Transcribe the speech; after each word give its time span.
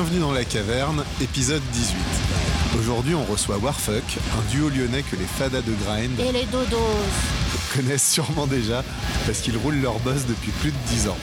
Bienvenue 0.00 0.20
dans 0.20 0.32
la 0.32 0.44
caverne, 0.44 1.02
épisode 1.20 1.62
18. 1.72 1.96
Aujourd'hui, 2.78 3.16
on 3.16 3.24
reçoit 3.24 3.58
Warfuck, 3.58 4.04
un 4.38 4.50
duo 4.52 4.68
lyonnais 4.68 5.02
que 5.02 5.16
les 5.16 5.24
fadas 5.24 5.60
de 5.60 5.72
grind 5.72 6.20
Et 6.20 6.30
les 6.30 6.44
dodos 6.44 6.76
connaissent 7.74 8.08
sûrement 8.08 8.46
déjà 8.46 8.84
parce 9.26 9.40
qu'ils 9.40 9.56
roulent 9.56 9.80
leur 9.82 9.98
boss 9.98 10.24
depuis 10.28 10.52
plus 10.60 10.70
de 10.70 10.76
10 10.86 11.08
ans. 11.08 11.16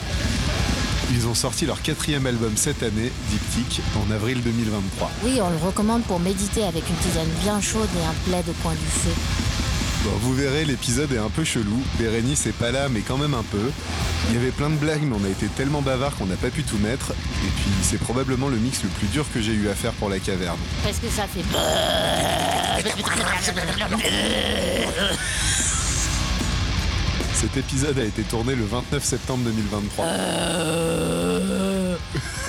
Ils 1.10 1.26
ont 1.26 1.32
sorti 1.32 1.64
leur 1.64 1.80
quatrième 1.80 2.26
album 2.26 2.52
cette 2.54 2.82
année, 2.82 3.10
Diptyque, 3.30 3.80
en 3.96 4.12
avril 4.12 4.42
2023. 4.42 5.10
Oui, 5.24 5.38
on 5.40 5.48
le 5.48 5.56
recommande 5.56 6.02
pour 6.02 6.20
méditer 6.20 6.62
avec 6.62 6.84
une 6.86 6.96
tisane 6.96 7.30
bien 7.40 7.62
chaude 7.62 7.88
et 7.98 8.04
un 8.04 8.14
plaid 8.28 8.46
au 8.46 8.62
coin 8.62 8.74
du 8.74 8.78
feu. 8.78 9.65
Bon, 10.06 10.12
vous 10.20 10.34
verrez, 10.34 10.64
l'épisode 10.64 11.12
est 11.12 11.18
un 11.18 11.30
peu 11.30 11.42
chelou. 11.42 11.82
Bérénice 11.98 12.46
est 12.46 12.52
pas 12.52 12.70
là, 12.70 12.88
mais 12.88 13.00
quand 13.00 13.18
même 13.18 13.34
un 13.34 13.42
peu. 13.42 13.72
Il 14.28 14.36
y 14.36 14.38
avait 14.38 14.52
plein 14.52 14.70
de 14.70 14.76
blagues, 14.76 15.02
mais 15.02 15.16
on 15.20 15.24
a 15.24 15.28
été 15.28 15.48
tellement 15.48 15.82
bavard 15.82 16.14
qu'on 16.16 16.26
n'a 16.26 16.36
pas 16.36 16.50
pu 16.50 16.62
tout 16.62 16.78
mettre. 16.78 17.10
Et 17.10 17.50
puis, 17.56 17.72
c'est 17.82 17.98
probablement 17.98 18.48
le 18.48 18.56
mix 18.56 18.84
le 18.84 18.88
plus 18.88 19.08
dur 19.08 19.26
que 19.34 19.40
j'ai 19.40 19.52
eu 19.52 19.68
à 19.68 19.74
faire 19.74 19.90
pour 19.94 20.08
la 20.08 20.20
caverne. 20.20 20.58
Parce 20.84 20.98
que 20.98 21.08
ça 21.08 21.26
fait... 21.26 21.42
Cet 27.34 27.56
épisode 27.56 27.98
a 27.98 28.04
été 28.04 28.22
tourné 28.22 28.54
le 28.54 28.64
29 28.64 29.02
septembre 29.02 29.42
2023. 29.44 30.06
Eh 30.06 32.45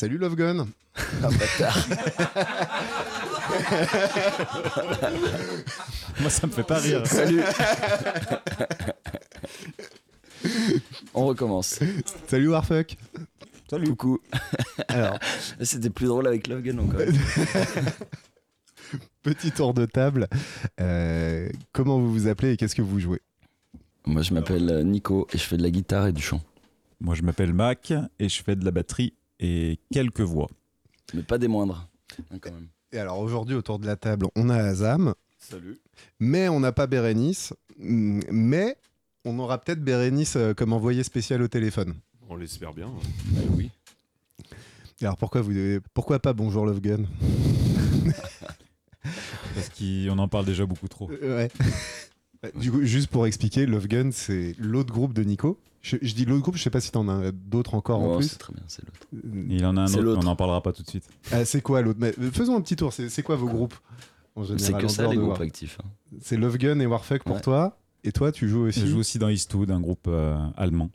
salut 0.00 0.16
Love 0.16 0.34
Gun. 0.34 0.66
Ah, 1.22 1.28
bâtard. 1.28 1.86
Moi, 6.20 6.30
ça 6.30 6.46
me 6.46 6.52
fait 6.52 6.62
pas 6.62 6.78
rire. 6.78 7.06
Salut. 7.06 7.42
On 11.12 11.26
recommence. 11.26 11.80
Salut 12.28 12.48
Warfuck. 12.48 12.96
Salut. 13.68 13.88
Coucou. 13.88 14.20
Alors, 14.88 15.18
C'était 15.60 15.90
plus 15.90 16.06
drôle 16.06 16.26
avec 16.28 16.46
Logan 16.46 16.80
encore. 16.80 17.02
petit 19.22 19.52
tour 19.52 19.74
de 19.74 19.84
table. 19.84 20.28
Euh, 20.80 21.50
comment 21.72 21.98
vous 21.98 22.10
vous 22.10 22.26
appelez 22.26 22.52
et 22.52 22.56
qu'est-ce 22.56 22.74
que 22.74 22.80
vous 22.80 23.00
jouez? 23.00 23.20
Moi, 24.06 24.22
je 24.22 24.32
m'appelle 24.32 24.82
Nico 24.86 25.28
et 25.34 25.36
je 25.36 25.44
fais 25.44 25.58
de 25.58 25.62
la 25.62 25.70
guitare 25.70 26.06
et 26.06 26.12
du 26.12 26.22
chant. 26.22 26.40
Moi, 27.00 27.14
je 27.14 27.20
m'appelle 27.20 27.52
Mac 27.52 27.92
et 28.18 28.30
je 28.30 28.42
fais 28.42 28.56
de 28.56 28.64
la 28.64 28.70
batterie 28.70 29.12
et 29.40 29.78
quelques 29.92 30.20
voix. 30.20 30.46
Mais 31.14 31.22
pas 31.24 31.38
des 31.38 31.48
moindres. 31.48 31.88
hein, 32.30 32.38
quand 32.40 32.52
même. 32.52 32.68
Et 32.92 32.98
alors 32.98 33.18
aujourd'hui 33.18 33.56
autour 33.56 33.78
de 33.80 33.86
la 33.86 33.96
table, 33.96 34.26
on 34.36 34.48
a 34.48 34.56
Azam, 34.56 35.14
Salut. 35.38 35.78
mais 36.20 36.48
on 36.48 36.60
n'a 36.60 36.72
pas 36.72 36.86
Bérénice, 36.86 37.52
mais 37.78 38.76
on 39.24 39.38
aura 39.38 39.58
peut-être 39.58 39.82
Bérénice 39.82 40.36
euh, 40.36 40.54
comme 40.54 40.72
envoyé 40.72 41.02
spécial 41.02 41.40
au 41.42 41.48
téléphone. 41.48 41.94
On 42.28 42.36
l'espère 42.36 42.72
bien. 42.74 42.88
Euh, 42.88 43.40
oui. 43.56 43.70
Alors 45.02 45.16
pourquoi 45.16 45.40
vous 45.40 45.52
pourquoi 45.94 46.18
pas 46.20 46.32
bonjour 46.32 46.66
Love 46.66 46.80
Gun? 46.80 47.04
Parce 49.54 49.70
qu'on 49.70 50.18
en 50.18 50.28
parle 50.28 50.44
déjà 50.44 50.66
beaucoup 50.66 50.88
trop. 50.88 51.10
Euh, 51.10 51.36
Ouais. 51.36 51.50
Du 52.58 52.70
coup, 52.72 52.82
juste 52.82 53.08
pour 53.08 53.26
expliquer, 53.26 53.66
Love 53.66 53.86
Gun, 53.86 54.10
c'est 54.12 54.54
l'autre 54.58 54.92
groupe 54.92 55.12
de 55.12 55.22
Nico. 55.22 55.58
Je, 55.82 55.96
je 56.00 56.14
dis 56.14 56.24
l'autre 56.24 56.42
groupe, 56.42 56.56
je 56.56 56.62
sais 56.62 56.70
pas 56.70 56.80
si 56.80 56.90
t'en 56.90 57.08
as 57.08 57.32
d'autres 57.32 57.74
encore 57.74 58.00
en 58.00 58.14
Oh, 58.14 58.16
plus. 58.18 58.28
c'est 58.28 58.38
très 58.38 58.52
bien, 58.54 58.62
c'est 58.66 58.82
l'autre. 58.84 58.98
Euh, 59.14 59.46
Il 59.48 59.64
en 59.66 59.76
a 59.76 59.82
un 59.82 59.94
autre, 59.94 60.18
on 60.20 60.24
n'en 60.24 60.36
parlera 60.36 60.62
pas 60.62 60.72
tout 60.72 60.82
de 60.82 60.88
suite. 60.88 61.04
ah, 61.32 61.44
c'est 61.44 61.60
quoi 61.60 61.82
l'autre? 61.82 61.98
Mais, 62.00 62.14
euh, 62.18 62.30
Faisons 62.30 62.56
un 62.56 62.60
petit 62.60 62.76
tour. 62.76 62.92
C'est 62.92 63.22
quoi 63.22 63.36
vos 63.36 63.46
groupes 63.48 63.74
C'est 64.58 64.72
que 64.78 64.88
ça, 64.88 65.06
les 65.08 65.16
groupes 65.16 65.30
War- 65.30 65.40
actifs. 65.42 65.78
hein. 65.82 65.88
C'est 66.22 66.36
Love 66.36 66.56
Gun 66.58 66.80
et 66.80 66.86
Warfuck 66.86 67.24
pour 67.24 67.36
Ouais. 67.36 67.42
toi. 67.42 67.78
Et 68.04 68.12
toi, 68.12 68.32
tu 68.32 68.48
joues 68.48 68.62
aussi 68.66 68.80
Je 68.80 68.86
joue 68.86 68.98
aussi 68.98 69.18
dans 69.18 69.28
Eastwood, 69.28 69.70
un 69.70 69.80
groupe 69.80 70.06
euh, 70.08 70.34
allemand. 70.56 70.90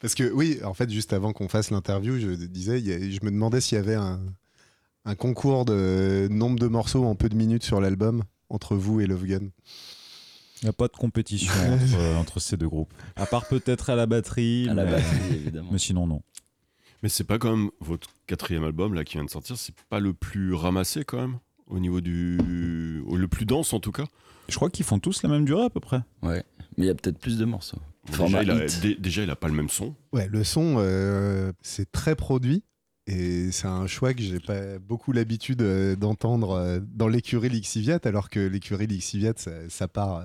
Parce 0.00 0.14
que 0.14 0.30
oui, 0.32 0.58
en 0.64 0.74
fait, 0.74 0.90
juste 0.90 1.12
avant 1.12 1.32
qu'on 1.32 1.48
fasse 1.48 1.70
l'interview, 1.70 2.18
je 2.18 2.30
disais, 2.30 2.80
je 2.80 3.24
me 3.24 3.30
demandais 3.30 3.60
s'il 3.60 3.76
y 3.76 3.80
avait 3.80 3.94
un, 3.94 4.20
un 5.04 5.14
concours 5.14 5.64
de 5.64 6.28
nombre 6.30 6.58
de 6.58 6.66
morceaux 6.66 7.04
en 7.04 7.14
peu 7.14 7.28
de 7.28 7.36
minutes 7.36 7.62
sur 7.64 7.80
l'album 7.80 8.22
entre 8.48 8.76
vous 8.76 9.00
et 9.00 9.06
Love 9.06 9.26
Gun. 9.26 9.50
Il 10.62 10.64
n'y 10.64 10.68
a 10.68 10.72
pas 10.72 10.88
de 10.88 10.96
compétition 10.96 11.52
entre, 11.72 11.98
euh, 11.98 12.16
entre 12.16 12.40
ces 12.40 12.56
deux 12.56 12.68
groupes. 12.68 12.92
À 13.14 13.26
part 13.26 13.46
peut-être 13.46 13.90
à 13.90 13.96
la 13.96 14.06
batterie. 14.06 14.68
À 14.68 14.74
la 14.74 14.84
mais, 14.84 14.92
batterie, 14.92 15.34
évidemment. 15.34 15.68
mais 15.70 15.78
sinon, 15.78 16.06
non. 16.06 16.22
Mais 17.02 17.08
c'est 17.08 17.24
pas 17.24 17.38
quand 17.38 17.54
même 17.54 17.70
votre 17.80 18.08
quatrième 18.26 18.64
album 18.64 18.94
là 18.94 19.04
qui 19.04 19.14
vient 19.14 19.24
de 19.24 19.30
sortir, 19.30 19.56
c'est 19.58 19.74
pas 19.90 20.00
le 20.00 20.14
plus 20.14 20.54
ramassé 20.54 21.04
quand 21.04 21.18
même 21.18 21.38
au 21.66 21.78
niveau 21.78 22.00
du 22.00 22.38
le 22.38 23.26
plus 23.28 23.44
dense 23.44 23.72
en 23.72 23.80
tout 23.80 23.92
cas. 23.92 24.06
Je 24.48 24.56
crois 24.56 24.70
qu'ils 24.70 24.84
font 24.84 24.98
tous 24.98 25.22
la 25.22 25.28
même 25.28 25.44
durée 25.44 25.64
à 25.64 25.70
peu 25.70 25.80
près. 25.80 26.00
Ouais. 26.22 26.44
Mais 26.76 26.84
il 26.84 26.88
y 26.88 26.90
a 26.90 26.94
peut-être 26.94 27.18
plus 27.18 27.38
de 27.38 27.44
morceaux. 27.44 27.78
Il 28.28 28.50
a, 28.50 28.66
déjà 28.98 29.22
il 29.22 29.30
a 29.30 29.36
pas 29.36 29.48
le 29.48 29.54
même 29.54 29.68
son. 29.68 29.94
Ouais, 30.12 30.28
le 30.28 30.44
son, 30.44 30.76
euh, 30.78 31.52
c'est 31.60 31.90
très 31.90 32.14
produit. 32.14 32.62
Et 33.06 33.52
c'est 33.52 33.68
un 33.68 33.86
choix 33.86 34.14
que 34.14 34.20
j'ai 34.22 34.40
pas 34.40 34.78
beaucoup 34.80 35.12
l'habitude 35.12 35.62
euh, 35.62 35.94
d'entendre 35.94 36.50
euh, 36.52 36.80
dans 36.82 37.06
l'écurie 37.08 37.48
Lixiviat, 37.48 38.00
alors 38.04 38.28
que 38.30 38.40
l'écurie 38.40 38.88
Lixiviat, 38.88 39.34
ça, 39.36 39.52
ça 39.68 39.86
part 39.86 40.16
euh, 40.16 40.24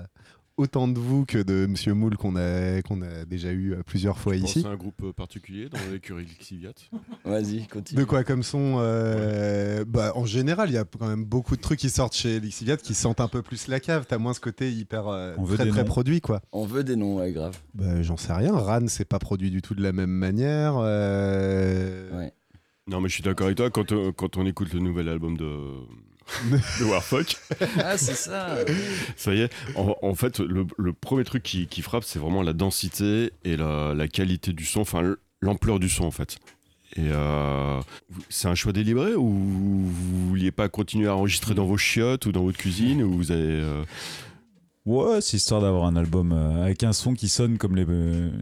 autant 0.56 0.88
de 0.88 0.98
vous 0.98 1.24
que 1.24 1.38
de 1.38 1.66
Monsieur 1.66 1.94
Moule 1.94 2.16
qu'on 2.16 2.34
a, 2.34 2.82
qu'on 2.82 3.00
a 3.02 3.24
déjà 3.24 3.52
eu 3.52 3.76
plusieurs 3.86 4.18
fois 4.18 4.34
ici. 4.34 4.64
à 4.66 4.70
un 4.70 4.76
groupe 4.76 5.12
particulier 5.12 5.68
dans 5.68 5.78
l'écurie 5.92 6.24
Lixiviat. 6.24 6.72
Vas-y, 7.24 7.68
continue. 7.68 8.00
De 8.00 8.04
quoi 8.04 8.24
comme 8.24 8.42
son 8.42 8.78
euh, 8.80 9.84
bah, 9.86 10.12
En 10.16 10.24
général, 10.26 10.68
il 10.68 10.74
y 10.74 10.78
a 10.78 10.84
quand 10.84 11.06
même 11.08 11.24
beaucoup 11.24 11.54
de 11.56 11.62
trucs 11.62 11.78
qui 11.78 11.88
sortent 11.88 12.14
chez 12.16 12.40
Lixiviat 12.40 12.76
qui 12.78 12.94
sentent 12.94 13.20
un 13.20 13.28
peu 13.28 13.42
plus 13.42 13.68
la 13.68 13.78
cave. 13.78 14.06
T'as 14.08 14.18
moins 14.18 14.34
ce 14.34 14.40
côté 14.40 14.72
hyper 14.72 15.06
euh, 15.06 15.34
On 15.38 15.44
veut 15.44 15.54
très 15.56 15.66
des 15.66 15.70
très 15.70 15.84
produit, 15.84 16.20
quoi. 16.20 16.42
On 16.50 16.66
veut 16.66 16.82
des 16.82 16.96
noms, 16.96 17.18
ouais, 17.18 17.30
grave. 17.32 17.56
Bah, 17.74 18.02
J'en 18.02 18.16
sais 18.16 18.32
rien. 18.32 18.52
Ran, 18.56 18.88
c'est 18.88 19.04
pas 19.04 19.20
produit 19.20 19.50
du 19.52 19.62
tout 19.62 19.76
de 19.76 19.82
la 19.82 19.92
même 19.92 20.10
manière. 20.10 20.74
euh, 20.78 22.18
Ouais. 22.18 22.32
Non 22.92 23.00
mais 23.00 23.08
je 23.08 23.14
suis 23.14 23.22
d'accord 23.22 23.46
avec 23.46 23.56
toi 23.56 23.70
quand, 23.70 23.90
euh, 23.92 24.12
quand 24.12 24.36
on 24.36 24.46
écoute 24.46 24.72
le 24.72 24.80
nouvel 24.80 25.08
album 25.08 25.36
de 25.36 25.48
de 26.80 26.84
Warfuck, 26.84 27.36
Ah, 27.78 27.98
c'est 27.98 28.14
ça. 28.14 28.56
ça 29.16 29.34
y 29.34 29.40
est. 29.40 29.52
En, 29.74 29.96
en 30.02 30.14
fait, 30.14 30.38
le, 30.38 30.66
le 30.78 30.92
premier 30.92 31.24
truc 31.24 31.42
qui, 31.42 31.66
qui 31.66 31.82
frappe, 31.82 32.04
c'est 32.04 32.20
vraiment 32.20 32.42
la 32.42 32.52
densité 32.52 33.32
et 33.44 33.56
la, 33.56 33.92
la 33.94 34.06
qualité 34.08 34.52
du 34.52 34.64
son, 34.64 34.80
enfin 34.82 35.16
l'ampleur 35.40 35.80
du 35.80 35.88
son 35.88 36.04
en 36.04 36.10
fait. 36.12 36.36
Et 36.96 37.08
euh, 37.10 37.80
vous- 38.10 38.22
c'est 38.28 38.46
un 38.48 38.54
choix 38.54 38.72
délibéré 38.72 39.14
ou 39.14 39.26
vous 39.30 40.28
vouliez 40.28 40.52
pas 40.52 40.68
continuer 40.68 41.08
à 41.08 41.16
enregistrer 41.16 41.54
dans 41.54 41.66
vos 41.66 41.76
chiottes 41.78 42.26
ou 42.26 42.32
dans 42.32 42.44
votre 42.44 42.58
cuisine 42.58 43.02
ou 43.02 43.12
vous 43.14 43.32
avez 43.32 43.42
euh, 43.42 43.82
Ouais, 44.84 45.20
c'est 45.20 45.36
histoire 45.36 45.60
d'avoir 45.60 45.84
un 45.86 45.96
album 45.96 46.32
avec 46.32 46.82
un 46.84 46.92
son 46.92 47.14
qui 47.14 47.28
sonne 47.28 47.56
comme 47.58 47.76
les, 47.76 47.86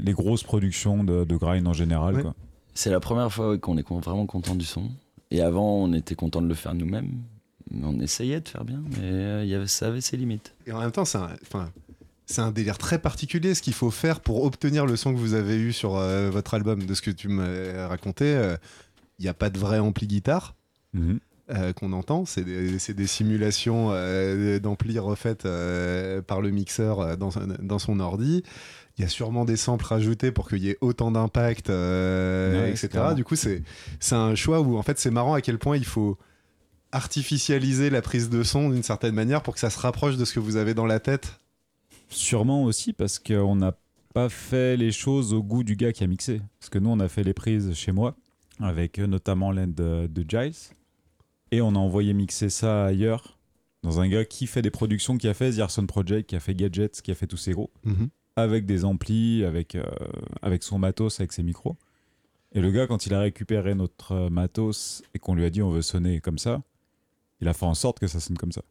les 0.03 0.13
grosses 0.13 0.43
productions 0.43 1.03
de, 1.05 1.25
de 1.25 1.37
grind 1.37 1.67
en 1.69 1.73
général. 1.75 2.17
Ouais. 2.17 2.23
Quoi. 2.23 2.35
C'est 2.75 2.91
la 2.91 3.01
première 3.01 3.33
fois 3.33 3.59
qu'on 3.59 3.77
est 3.77 3.89
vraiment 3.89 4.27
content 4.27 4.55
du 4.55 4.65
son. 4.65 4.91
Et 5.31 5.43
avant, 5.43 5.77
on 5.77 5.93
était 5.93 6.15
content 6.15 6.43
de 6.43 6.49
le 6.49 6.55
faire 6.55 6.75
nous-mêmes. 6.75 7.23
On 7.83 8.01
essayait 8.01 8.41
de 8.41 8.49
faire 8.49 8.65
bien, 8.65 8.83
mais 8.91 8.99
euh, 9.03 9.45
il 9.45 9.51
y 9.51 9.55
avait, 9.55 9.67
ça 9.69 9.87
avait 9.87 10.01
ses 10.01 10.17
limites. 10.17 10.55
Et 10.67 10.73
en 10.73 10.81
même 10.81 10.91
temps, 10.91 11.05
c'est 11.05 11.19
un, 11.19 11.31
enfin, 11.43 11.71
c'est 12.27 12.41
un 12.41 12.51
délire 12.51 12.79
très 12.79 12.99
particulier 12.99 13.55
ce 13.55 13.63
qu'il 13.63 13.75
faut 13.75 13.93
faire 13.93 14.21
pour 14.21 14.45
obtenir 14.45 14.87
le 14.87 14.97
son 14.97 15.13
que 15.13 15.19
vous 15.19 15.35
avez 15.35 15.57
eu 15.57 15.73
sur 15.73 15.97
euh, 15.97 16.31
votre 16.31 16.55
album. 16.55 16.85
De 16.85 16.95
ce 16.95 17.03
que 17.03 17.13
tu 17.13 17.29
m'as 17.29 17.87
raconté, 17.87 18.25
euh, 18.25 18.57
il 19.19 19.23
n'y 19.23 19.29
a 19.29 19.35
pas 19.35 19.51
de 19.51 19.59
vrai 19.59 19.79
ampli 19.79 20.07
guitare 20.07 20.57
Mhm. 20.93 21.21
Euh, 21.51 21.73
qu'on 21.73 21.93
entend. 21.93 22.25
C'est 22.25 22.45
des, 22.45 23.07
simulations 23.07 23.89
euh, 23.91 24.59
d'ampli 24.59 24.99
refaites 24.99 25.47
euh, 25.47 26.23
par 26.23 26.41
le 26.41 26.51
mixeur 26.51 27.01
euh, 27.01 27.17
dans, 27.17 27.31
dans 27.61 27.79
son 27.79 28.01
ordi. 28.01 28.43
Il 28.99 29.03
y 29.03 29.05
a 29.05 29.09
sûrement 29.09 29.45
des 29.45 29.57
samples 29.57 29.85
rajoutés 29.85 30.31
pour 30.31 30.49
qu'il 30.49 30.59
y 30.59 30.71
ait 30.71 30.79
autant 30.81 31.11
d'impact, 31.11 31.69
Ouais, 31.69 32.71
etc. 32.71 33.15
Du 33.17 33.25
coup, 33.25 33.37
c'est 33.37 33.63
un 34.13 34.35
choix 34.35 34.61
où 34.61 34.77
en 34.77 34.83
fait 34.83 34.99
c'est 34.99 35.11
marrant 35.11 35.35
à 35.35 35.41
quel 35.41 35.59
point 35.59 35.77
il 35.77 35.87
faut 35.87 36.19
artificialiser 36.93 37.89
la 37.89 38.03
prise 38.03 38.29
de 38.29 38.43
son 38.43 38.71
d'une 38.71 38.83
certaine 38.83 39.15
manière 39.15 39.43
pour 39.43 39.55
que 39.55 39.61
ça 39.61 39.71
se 39.71 39.79
rapproche 39.79 40.17
de 40.17 40.25
ce 40.25 40.35
que 40.35 40.41
vous 40.41 40.57
avez 40.57 40.75
dans 40.75 40.87
la 40.87 41.01
tête 41.01 41.39
Sûrement 42.09 42.65
aussi 42.65 42.93
parce 42.93 43.19
qu'on 43.19 43.57
n'a 43.57 43.73
pas 44.13 44.29
fait 44.29 44.77
les 44.77 44.93
choses 44.93 45.33
au 45.33 45.43
goût 45.43 45.63
du 45.63 45.77
gars 45.77 45.93
qui 45.93 46.05
a 46.05 46.07
mixé. 46.07 46.43
Parce 46.59 46.69
que 46.69 46.79
nous, 46.79 46.91
on 46.91 47.01
a 47.01 47.09
fait 47.09 47.23
les 47.23 47.35
prises 47.35 47.73
chez 47.75 47.93
moi, 47.93 48.17
avec 48.59 48.99
notamment 48.99 49.53
l'aide 49.53 49.75
de, 49.75 50.09
de 50.09 50.25
Giles. 50.29 50.75
Et 51.53 51.61
on 51.61 51.71
a 51.75 51.79
envoyé 51.79 52.13
mixer 52.13 52.51
ça 52.51 52.87
ailleurs, 52.87 53.39
dans 53.83 54.01
un 54.01 54.09
gars 54.09 54.25
qui 54.25 54.47
fait 54.47 54.63
des 54.63 54.71
productions, 54.71 55.17
qui 55.19 55.29
a 55.29 55.35
fait 55.35 55.53
The 55.53 55.61
Arson 55.61 55.87
Project, 55.87 56.29
qui 56.29 56.37
a 56.37 56.41
fait 56.41 56.55
Gadgets, 56.55 57.01
qui 57.03 57.11
a 57.11 57.15
fait 57.15 57.27
tous 57.27 57.37
ces 57.37 57.53
gros, 57.53 57.71
avec 58.37 58.67
des 58.67 58.85
amplis, 58.85 59.45
avec, 59.45 59.75
euh, 59.75 59.85
avec 60.43 60.63
son 60.63 60.79
matos, 60.79 61.21
avec 61.21 61.33
ses 61.33 61.43
micros. 61.43 61.77
Et 62.53 62.61
le 62.61 62.71
gars, 62.71 62.87
quand 62.87 63.07
il 63.07 63.15
a 63.15 63.21
récupéré 63.21 63.75
notre 63.75 64.29
matos 64.29 65.03
et 65.15 65.19
qu'on 65.19 65.35
lui 65.35 65.45
a 65.45 65.51
dit 65.51 65.63
on 65.63 65.71
veut 65.71 65.83
sonner 65.83 66.21
comme 66.21 66.39
ça, 66.39 66.63
il 67.41 67.49
a 67.49 67.53
fait 67.55 67.67
en 67.67 67.75
sorte 67.75 67.99
que 68.01 68.07
ça 68.07 68.21
sonne 68.21 68.37
comme 68.37 68.53
ça. 68.53 68.63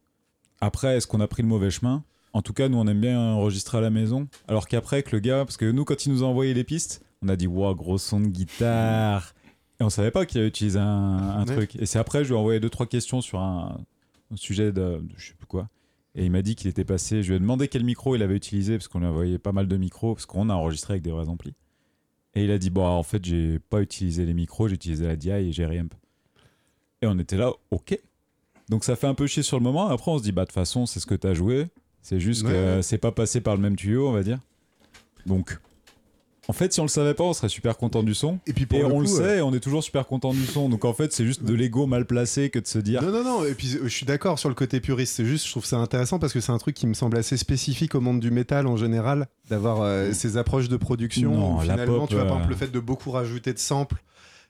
Après, 0.60 0.96
est-ce 0.96 1.06
qu'on 1.06 1.20
a 1.20 1.28
pris 1.28 1.42
le 1.42 1.48
mauvais 1.48 1.70
chemin? 1.70 2.04
En 2.32 2.42
tout 2.42 2.52
cas, 2.52 2.68
nous, 2.68 2.78
on 2.78 2.86
aime 2.86 3.00
bien 3.00 3.18
enregistrer 3.18 3.78
à 3.78 3.80
la 3.80 3.90
maison. 3.90 4.28
Alors 4.46 4.68
qu'après, 4.68 5.02
que 5.02 5.16
le 5.16 5.20
gars, 5.20 5.44
parce 5.44 5.56
que 5.56 5.70
nous, 5.70 5.84
quand 5.84 6.06
il 6.06 6.12
nous 6.12 6.22
a 6.22 6.26
envoyé 6.26 6.54
les 6.54 6.62
pistes, 6.62 7.02
on 7.22 7.28
a 7.28 7.36
dit 7.36 7.46
Wow, 7.46 7.74
gros 7.74 7.98
son 7.98 8.20
de 8.20 8.28
guitare 8.28 9.34
Et 9.80 9.82
on 9.82 9.90
savait 9.90 10.10
pas 10.10 10.26
qu'il 10.26 10.38
avait 10.38 10.48
utilisé 10.48 10.78
un, 10.78 10.84
un 10.84 11.46
Ouais. 11.46 11.54
truc. 11.56 11.76
Et 11.76 11.86
c'est 11.86 11.98
après, 11.98 12.22
je 12.24 12.28
lui 12.30 12.34
ai 12.36 12.38
envoyé 12.38 12.60
deux, 12.60 12.68
trois 12.70 12.86
questions 12.86 13.20
sur 13.22 13.40
un, 13.40 13.80
un 14.30 14.36
sujet 14.36 14.66
de, 14.72 14.72
de 14.72 15.02
je 15.16 15.28
sais 15.28 15.34
plus 15.34 15.46
quoi. 15.46 15.68
Et 16.14 16.24
il 16.24 16.30
m'a 16.30 16.42
dit 16.42 16.54
qu'il 16.56 16.68
était 16.68 16.84
passé. 16.84 17.22
Je 17.22 17.28
lui 17.30 17.36
ai 17.36 17.38
demandé 17.40 17.68
quel 17.68 17.84
micro 17.84 18.14
il 18.16 18.22
avait 18.22 18.36
utilisé, 18.36 18.76
parce 18.76 18.88
qu'on 18.88 18.98
lui 18.98 19.06
a 19.06 19.10
envoyé 19.10 19.38
pas 19.38 19.52
mal 19.52 19.68
de 19.68 19.76
micros, 19.76 20.14
parce 20.14 20.26
qu'on 20.26 20.50
a 20.50 20.54
enregistré 20.54 20.94
avec 20.94 21.02
des 21.02 21.10
vrais 21.12 21.28
amplis. 21.28 21.54
Et 22.34 22.44
il 22.44 22.50
a 22.50 22.58
dit 22.58 22.68
Bon, 22.70 22.84
en 22.86 23.02
fait, 23.02 23.24
j'ai 23.24 23.58
pas 23.58 23.80
utilisé 23.80 24.26
les 24.26 24.34
micros, 24.34 24.68
j'ai 24.68 24.74
utilisé 24.74 25.06
la 25.06 25.16
DI 25.16 25.30
et 25.30 25.52
j'ai 25.52 25.64
Reamp. 25.66 25.88
Et 27.02 27.06
on 27.06 27.18
était 27.18 27.36
là, 27.36 27.52
ok. 27.70 27.98
Donc 28.68 28.84
ça 28.84 28.94
fait 28.96 29.06
un 29.06 29.14
peu 29.14 29.26
chier 29.26 29.42
sur 29.42 29.56
le 29.58 29.62
moment. 29.64 29.88
Après, 29.88 30.10
on 30.10 30.18
se 30.18 30.22
dit 30.22 30.32
Bah, 30.32 30.42
de 30.42 30.46
toute 30.48 30.54
façon, 30.54 30.84
c'est 30.86 31.00
ce 31.00 31.06
que 31.06 31.14
t'as 31.14 31.32
joué. 31.34 31.66
C'est 32.02 32.20
juste 32.20 32.44
Ouais, 32.44 32.52
que 32.52 32.82
c'est 32.82 32.98
pas 32.98 33.12
passé 33.12 33.40
par 33.40 33.54
le 33.56 33.62
même 33.62 33.76
tuyau, 33.76 34.08
on 34.08 34.12
va 34.12 34.22
dire. 34.22 34.38
Donc, 35.26 35.58
en 36.48 36.52
fait, 36.52 36.72
si 36.72 36.80
on 36.80 36.84
le 36.84 36.88
savait 36.88 37.14
pas, 37.14 37.22
on 37.24 37.32
serait 37.32 37.48
super 37.48 37.76
content 37.76 38.02
du 38.02 38.14
son. 38.14 38.38
Et 38.46 38.52
puis 38.52 38.66
pour 38.66 38.78
Et 38.78 38.82
le 38.82 38.86
on 38.86 38.90
coup, 38.96 39.02
le 39.02 39.08
euh, 39.08 39.16
sait, 39.16 39.38
et 39.38 39.42
on 39.42 39.52
est 39.54 39.60
toujours 39.60 39.84
super 39.84 40.06
content 40.06 40.32
du 40.32 40.44
son. 40.46 40.68
Donc 40.68 40.84
en 40.84 40.92
fait, 40.92 41.12
c'est 41.12 41.24
juste 41.24 41.44
de 41.44 41.54
l'ego 41.54 41.86
mal 41.86 42.06
placé 42.06 42.50
que 42.50 42.58
de 42.58 42.66
se 42.66 42.78
dire. 42.78 43.02
Non, 43.02 43.12
non, 43.12 43.22
non. 43.22 43.44
Et 43.44 43.54
puis, 43.54 43.76
euh, 43.76 43.82
je 43.84 43.88
suis 43.88 44.06
d'accord 44.06 44.38
sur 44.38 44.48
le 44.48 44.54
côté 44.54 44.80
puriste. 44.80 45.14
C'est 45.14 45.24
juste, 45.24 45.46
je 45.46 45.50
trouve 45.52 45.64
ça 45.64 45.76
intéressant 45.78 46.18
parce 46.18 46.32
que 46.32 46.40
c'est 46.40 46.52
un 46.52 46.58
truc 46.58 46.74
qui 46.74 46.86
me 46.86 46.94
semble 46.94 47.16
assez 47.18 47.36
spécifique 47.36 47.94
au 47.94 48.00
monde 48.00 48.20
du 48.20 48.30
métal 48.30 48.66
en 48.66 48.76
général, 48.76 49.28
d'avoir 49.48 49.82
euh, 49.82 50.12
ces 50.12 50.36
approches 50.38 50.68
de 50.68 50.76
production. 50.76 51.32
Non, 51.32 51.54
où 51.54 51.58
la 51.58 51.74
finalement, 51.74 52.00
pop, 52.00 52.08
tu 52.08 52.14
vois, 52.16 52.24
par 52.24 52.32
euh, 52.32 52.36
exemple, 52.38 52.52
le 52.52 52.58
fait 52.58 52.72
de 52.72 52.80
beaucoup 52.80 53.10
rajouter 53.10 53.52
de 53.52 53.58
samples. 53.58 54.02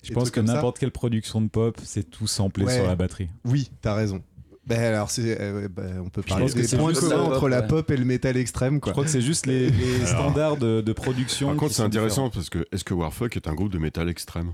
Je 0.02 0.14
pense 0.14 0.30
que 0.30 0.40
n'importe 0.40 0.78
quelle 0.78 0.92
production 0.92 1.42
de 1.42 1.48
pop, 1.48 1.76
c'est 1.84 2.08
tout 2.08 2.26
samplé 2.26 2.64
Ouais. 2.64 2.74
sur 2.76 2.86
la 2.86 2.94
batterie. 2.96 3.28
Oui, 3.44 3.70
t'as 3.82 3.94
raison. 3.94 4.22
Ben 4.70 4.80
alors, 4.80 5.10
c'est, 5.10 5.36
euh, 5.40 5.68
ben, 5.68 6.00
on 6.04 6.08
peut 6.08 6.22
parler 6.22 6.46
des 6.46 6.66
points 6.76 6.92
communs 6.94 7.16
la 7.16 7.22
entre 7.22 7.40
pop, 7.40 7.48
la 7.50 7.62
pop 7.62 7.90
et 7.90 7.96
le 7.96 8.04
métal 8.04 8.36
extrême, 8.36 8.78
Je 8.86 8.90
crois 8.92 9.02
que 9.04 9.10
c'est 9.10 9.20
juste 9.20 9.46
les, 9.46 9.68
les 9.68 9.94
Alors- 10.06 10.08
standards 10.08 10.56
de, 10.58 10.80
de 10.80 10.92
production. 10.92 11.48
Par 11.48 11.56
contre, 11.56 11.74
c'est 11.74 11.82
intéressant 11.82 12.28
différents. 12.28 12.30
parce 12.30 12.50
que 12.50 12.64
est-ce 12.70 12.84
que 12.84 12.94
Warfuck 12.94 13.36
est 13.36 13.48
un 13.48 13.54
groupe 13.54 13.72
de 13.72 13.78
métal 13.78 14.08
extrême? 14.08 14.52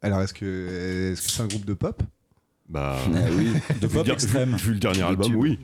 Alors, 0.00 0.22
est-ce 0.22 0.32
que 0.34 1.12
c'est 1.16 1.42
un 1.42 1.46
groupe 1.48 1.66
de 1.66 1.74
pop? 1.74 2.02
Bah, 2.68 2.96
Ah 3.14 3.18
oui. 3.36 3.48
De 3.80 3.86
vu, 3.86 3.94
pop 3.98 4.08
extrême. 4.08 4.56
vu 4.56 4.72
le 4.72 4.78
dernier 4.78 5.02
album, 5.02 5.34
oui. 5.36 5.58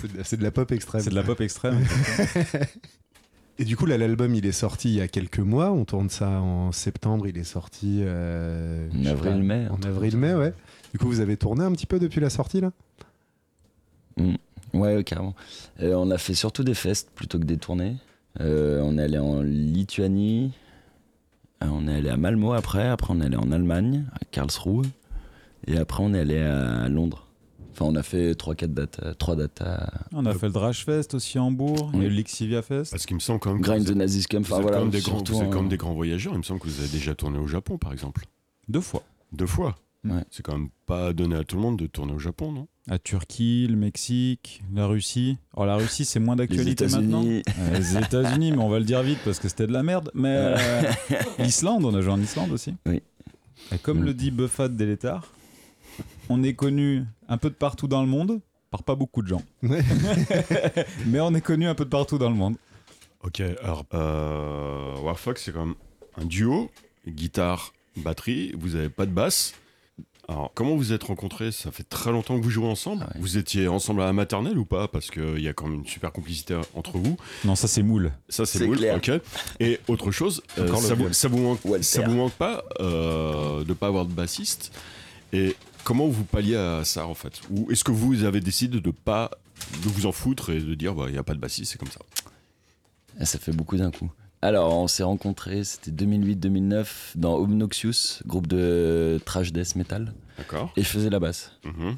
C'est 0.00 0.12
de, 0.12 0.18
la- 0.18 0.24
c'est 0.24 0.36
de 0.38 0.42
la 0.42 0.50
pop 0.50 0.72
extrême. 0.72 1.02
C'est 1.02 1.10
de 1.10 1.14
la 1.14 1.22
pop 1.22 1.40
extrême. 1.40 1.78
Et 3.58 3.64
du 3.64 3.76
coup, 3.76 3.84
là, 3.84 3.98
l'album, 3.98 4.34
il 4.34 4.46
est 4.46 4.52
sorti 4.52 4.88
il 4.88 4.94
y 4.96 5.00
a 5.02 5.08
quelques 5.08 5.38
mois. 5.38 5.70
On 5.72 5.84
tourne 5.84 6.08
ça 6.08 6.28
en 6.40 6.72
septembre. 6.72 7.26
Il 7.28 7.36
est 7.36 7.44
sorti 7.44 7.98
euh, 8.00 8.88
En 8.90 8.98
je 8.98 9.02
sais 9.04 9.08
avril, 9.10 9.32
pas, 9.32 9.38
mai, 9.38 9.66
un 9.66 9.74
En 9.74 9.82
avril-mai, 9.82 10.34
ouais. 10.34 10.54
Du 10.92 10.98
coup, 10.98 11.06
vous 11.06 11.20
avez 11.20 11.36
tourné 11.36 11.62
un 11.64 11.72
petit 11.72 11.86
peu 11.86 11.98
depuis 11.98 12.20
la 12.20 12.30
sortie, 12.30 12.60
là? 12.60 12.72
Ouais, 14.18 14.96
ouais, 14.96 15.04
carrément. 15.04 15.34
Euh, 15.80 15.94
on 15.94 16.10
a 16.10 16.18
fait 16.18 16.34
surtout 16.34 16.64
des 16.64 16.74
fests 16.74 17.10
plutôt 17.14 17.38
que 17.38 17.44
des 17.44 17.56
tournées. 17.58 17.96
Euh, 18.40 18.80
on 18.82 18.96
est 18.98 19.02
allé 19.02 19.18
en 19.18 19.42
Lituanie. 19.42 20.52
Euh, 21.62 21.66
on 21.70 21.86
est 21.88 21.96
allé 21.96 22.08
à 22.08 22.16
Malmo 22.16 22.52
après. 22.54 22.88
Après, 22.88 23.12
on 23.14 23.20
est 23.20 23.26
allé 23.26 23.36
en 23.36 23.52
Allemagne, 23.52 24.04
à 24.14 24.24
Karlsruhe. 24.30 24.86
Et 25.66 25.76
après, 25.76 26.02
on 26.02 26.14
est 26.14 26.20
allé 26.20 26.38
à 26.38 26.88
Londres. 26.88 27.26
Enfin, 27.72 27.86
on 27.86 27.94
a 27.94 28.02
fait 28.02 28.32
3-4 28.34 28.66
dates, 28.74 29.00
euh, 29.02 29.14
3 29.14 29.36
dates 29.36 29.62
à 29.62 29.90
On 30.12 30.26
a 30.26 30.34
fait 30.34 30.46
le 30.46 30.52
Drash 30.52 30.84
Fest 30.84 31.14
aussi 31.14 31.38
à 31.38 31.42
Hambourg. 31.42 31.90
Eu 31.94 31.98
Oui. 32.00 32.10
l'Ixivia 32.10 32.60
Fest. 32.62 32.90
Parce 32.90 33.06
qu'il 33.06 33.16
me 33.16 33.20
semble 33.20 33.40
quand 33.40 33.52
même 33.52 33.62
Grind 33.62 33.80
vous 33.80 33.86
the 33.86 33.90
êtes, 33.90 33.96
Nazis 33.96 34.26
Camp. 34.26 34.40
Enfin, 34.40 34.60
voilà, 34.60 34.76
quand 34.78 34.82
même 34.84 34.90
des 34.90 35.00
grands, 35.00 35.16
surtout 35.16 35.34
vous 35.34 35.42
êtes 35.42 35.50
quand 35.50 35.60
même 35.60 35.68
des 35.70 35.76
grands 35.78 35.94
voyageurs. 35.94 36.34
Il 36.34 36.38
me 36.38 36.42
semble 36.42 36.60
que 36.60 36.66
vous 36.68 36.80
avez 36.80 36.88
déjà 36.88 37.14
tourné 37.14 37.38
au 37.38 37.46
Japon, 37.46 37.78
par 37.78 37.92
exemple. 37.92 38.24
Deux 38.68 38.80
fois. 38.82 39.02
Deux 39.32 39.46
fois. 39.46 39.74
Ouais. 40.04 40.24
C'est 40.30 40.42
quand 40.42 40.54
même 40.58 40.68
pas 40.86 41.12
donné 41.12 41.36
à 41.36 41.44
tout 41.44 41.56
le 41.56 41.62
monde 41.62 41.78
de 41.78 41.86
tourner 41.86 42.12
au 42.12 42.18
Japon, 42.18 42.50
non? 42.52 42.66
À 42.90 42.98
Turquie, 42.98 43.68
le 43.68 43.76
Mexique, 43.76 44.62
la 44.74 44.86
Russie. 44.86 45.38
Oh, 45.54 45.64
la 45.64 45.76
Russie, 45.76 46.04
c'est 46.04 46.18
moins 46.18 46.34
les 46.34 46.46
d'actualité 46.48 46.86
maintenant. 46.88 47.22
États-Unis. 47.22 47.42
Euh, 47.60 47.78
les 47.78 47.96
États-Unis, 47.96 48.50
mais 48.52 48.58
on 48.58 48.68
va 48.68 48.80
le 48.80 48.84
dire 48.84 49.02
vite 49.04 49.20
parce 49.24 49.38
que 49.38 49.48
c'était 49.48 49.68
de 49.68 49.72
la 49.72 49.84
merde. 49.84 50.10
Mais 50.14 50.34
euh, 50.34 50.82
l'Islande, 51.38 51.84
on 51.84 51.94
a 51.94 52.00
joué 52.00 52.12
en 52.12 52.20
Islande 52.20 52.50
aussi. 52.50 52.74
Oui. 52.86 53.00
Et 53.70 53.78
comme 53.78 54.00
Mm. 54.00 54.04
le 54.06 54.14
dit 54.14 54.30
Buffat 54.32 54.68
Délétard, 54.68 55.32
on 56.28 56.42
est 56.42 56.54
connu 56.54 57.04
un 57.28 57.38
peu 57.38 57.48
de 57.50 57.54
partout 57.54 57.86
dans 57.86 58.00
le 58.02 58.08
monde 58.08 58.40
par 58.72 58.82
pas 58.82 58.96
beaucoup 58.96 59.22
de 59.22 59.28
gens. 59.28 59.42
Ouais. 59.62 59.82
mais 61.06 61.20
on 61.20 61.32
est 61.34 61.40
connu 61.42 61.68
un 61.68 61.74
peu 61.76 61.84
de 61.84 61.90
partout 61.90 62.18
dans 62.18 62.30
le 62.30 62.34
monde. 62.36 62.56
Ok, 63.22 63.40
alors 63.62 63.84
euh, 63.94 64.96
Warfox, 65.00 65.44
c'est 65.44 65.52
quand 65.52 65.66
même 65.66 65.74
un 66.16 66.24
duo, 66.24 66.70
guitare, 67.06 67.72
batterie, 67.96 68.52
vous 68.58 68.74
avez 68.74 68.88
pas 68.88 69.06
de 69.06 69.12
basse. 69.12 69.54
Alors, 70.28 70.52
comment 70.54 70.76
vous 70.76 70.92
êtes 70.92 71.02
rencontrés? 71.02 71.50
Ça 71.50 71.72
fait 71.72 71.82
très 71.82 72.12
longtemps 72.12 72.38
que 72.38 72.44
vous 72.44 72.50
jouez 72.50 72.66
ensemble. 72.68 73.04
Ah 73.06 73.12
ouais. 73.12 73.20
Vous 73.20 73.38
étiez 73.38 73.66
ensemble 73.68 74.02
à 74.02 74.06
la 74.06 74.12
maternelle 74.12 74.56
ou 74.56 74.64
pas? 74.64 74.86
Parce 74.88 75.10
qu'il 75.10 75.40
y 75.40 75.48
a 75.48 75.52
quand 75.52 75.66
même 75.66 75.80
une 75.80 75.86
super 75.86 76.12
complicité 76.12 76.58
entre 76.74 76.98
vous. 76.98 77.16
Non, 77.44 77.56
ça 77.56 77.66
c'est 77.66 77.82
moule. 77.82 78.12
Ça, 78.28 78.46
c'est 78.46 78.68
clair. 78.68 78.96
Ok. 78.96 79.10
Et 79.60 79.80
autre 79.88 80.10
chose, 80.10 80.42
euh, 80.58 80.74
ça, 80.76 80.94
vous, 80.94 81.12
ça, 81.12 81.28
vous 81.28 81.38
manque, 81.38 81.60
Walter. 81.64 81.82
ça 81.82 82.02
vous 82.02 82.14
manque 82.14 82.32
pas 82.32 82.64
euh, 82.80 83.64
de 83.64 83.72
pas 83.72 83.88
avoir 83.88 84.06
de 84.06 84.12
bassiste? 84.12 84.72
Et 85.32 85.56
comment 85.82 86.06
vous 86.06 86.24
palliez 86.24 86.56
à 86.56 86.84
ça 86.84 87.06
en 87.06 87.14
fait? 87.14 87.40
Ou 87.50 87.70
est-ce 87.70 87.82
que 87.82 87.92
vous 87.92 88.22
avez 88.24 88.40
décidé 88.40 88.80
de 88.80 88.90
pas 88.90 89.30
de 89.82 89.88
vous 89.88 90.06
en 90.06 90.12
foutre 90.12 90.50
et 90.50 90.60
de 90.60 90.74
dire 90.74 90.94
bah 90.94 91.06
il 91.08 91.14
y 91.14 91.18
a 91.18 91.22
pas 91.22 91.34
de 91.34 91.40
bassiste, 91.40 91.72
c'est 91.72 91.78
comme 91.78 91.90
ça? 91.90 92.00
Ça 93.24 93.38
fait 93.38 93.52
beaucoup 93.52 93.76
d'un 93.76 93.90
coup. 93.90 94.10
Alors, 94.44 94.76
on 94.76 94.88
s'est 94.88 95.04
rencontrés, 95.04 95.62
c'était 95.62 95.92
2008-2009, 95.92 96.86
dans 97.14 97.36
Obnoxious, 97.36 98.22
groupe 98.26 98.48
de 98.48 99.20
trash 99.24 99.52
death 99.52 99.76
metal. 99.76 100.12
D'accord. 100.36 100.72
Et 100.76 100.82
je 100.82 100.88
faisais 100.88 101.10
la 101.10 101.20
basse. 101.20 101.52
Mhm. 101.64 101.96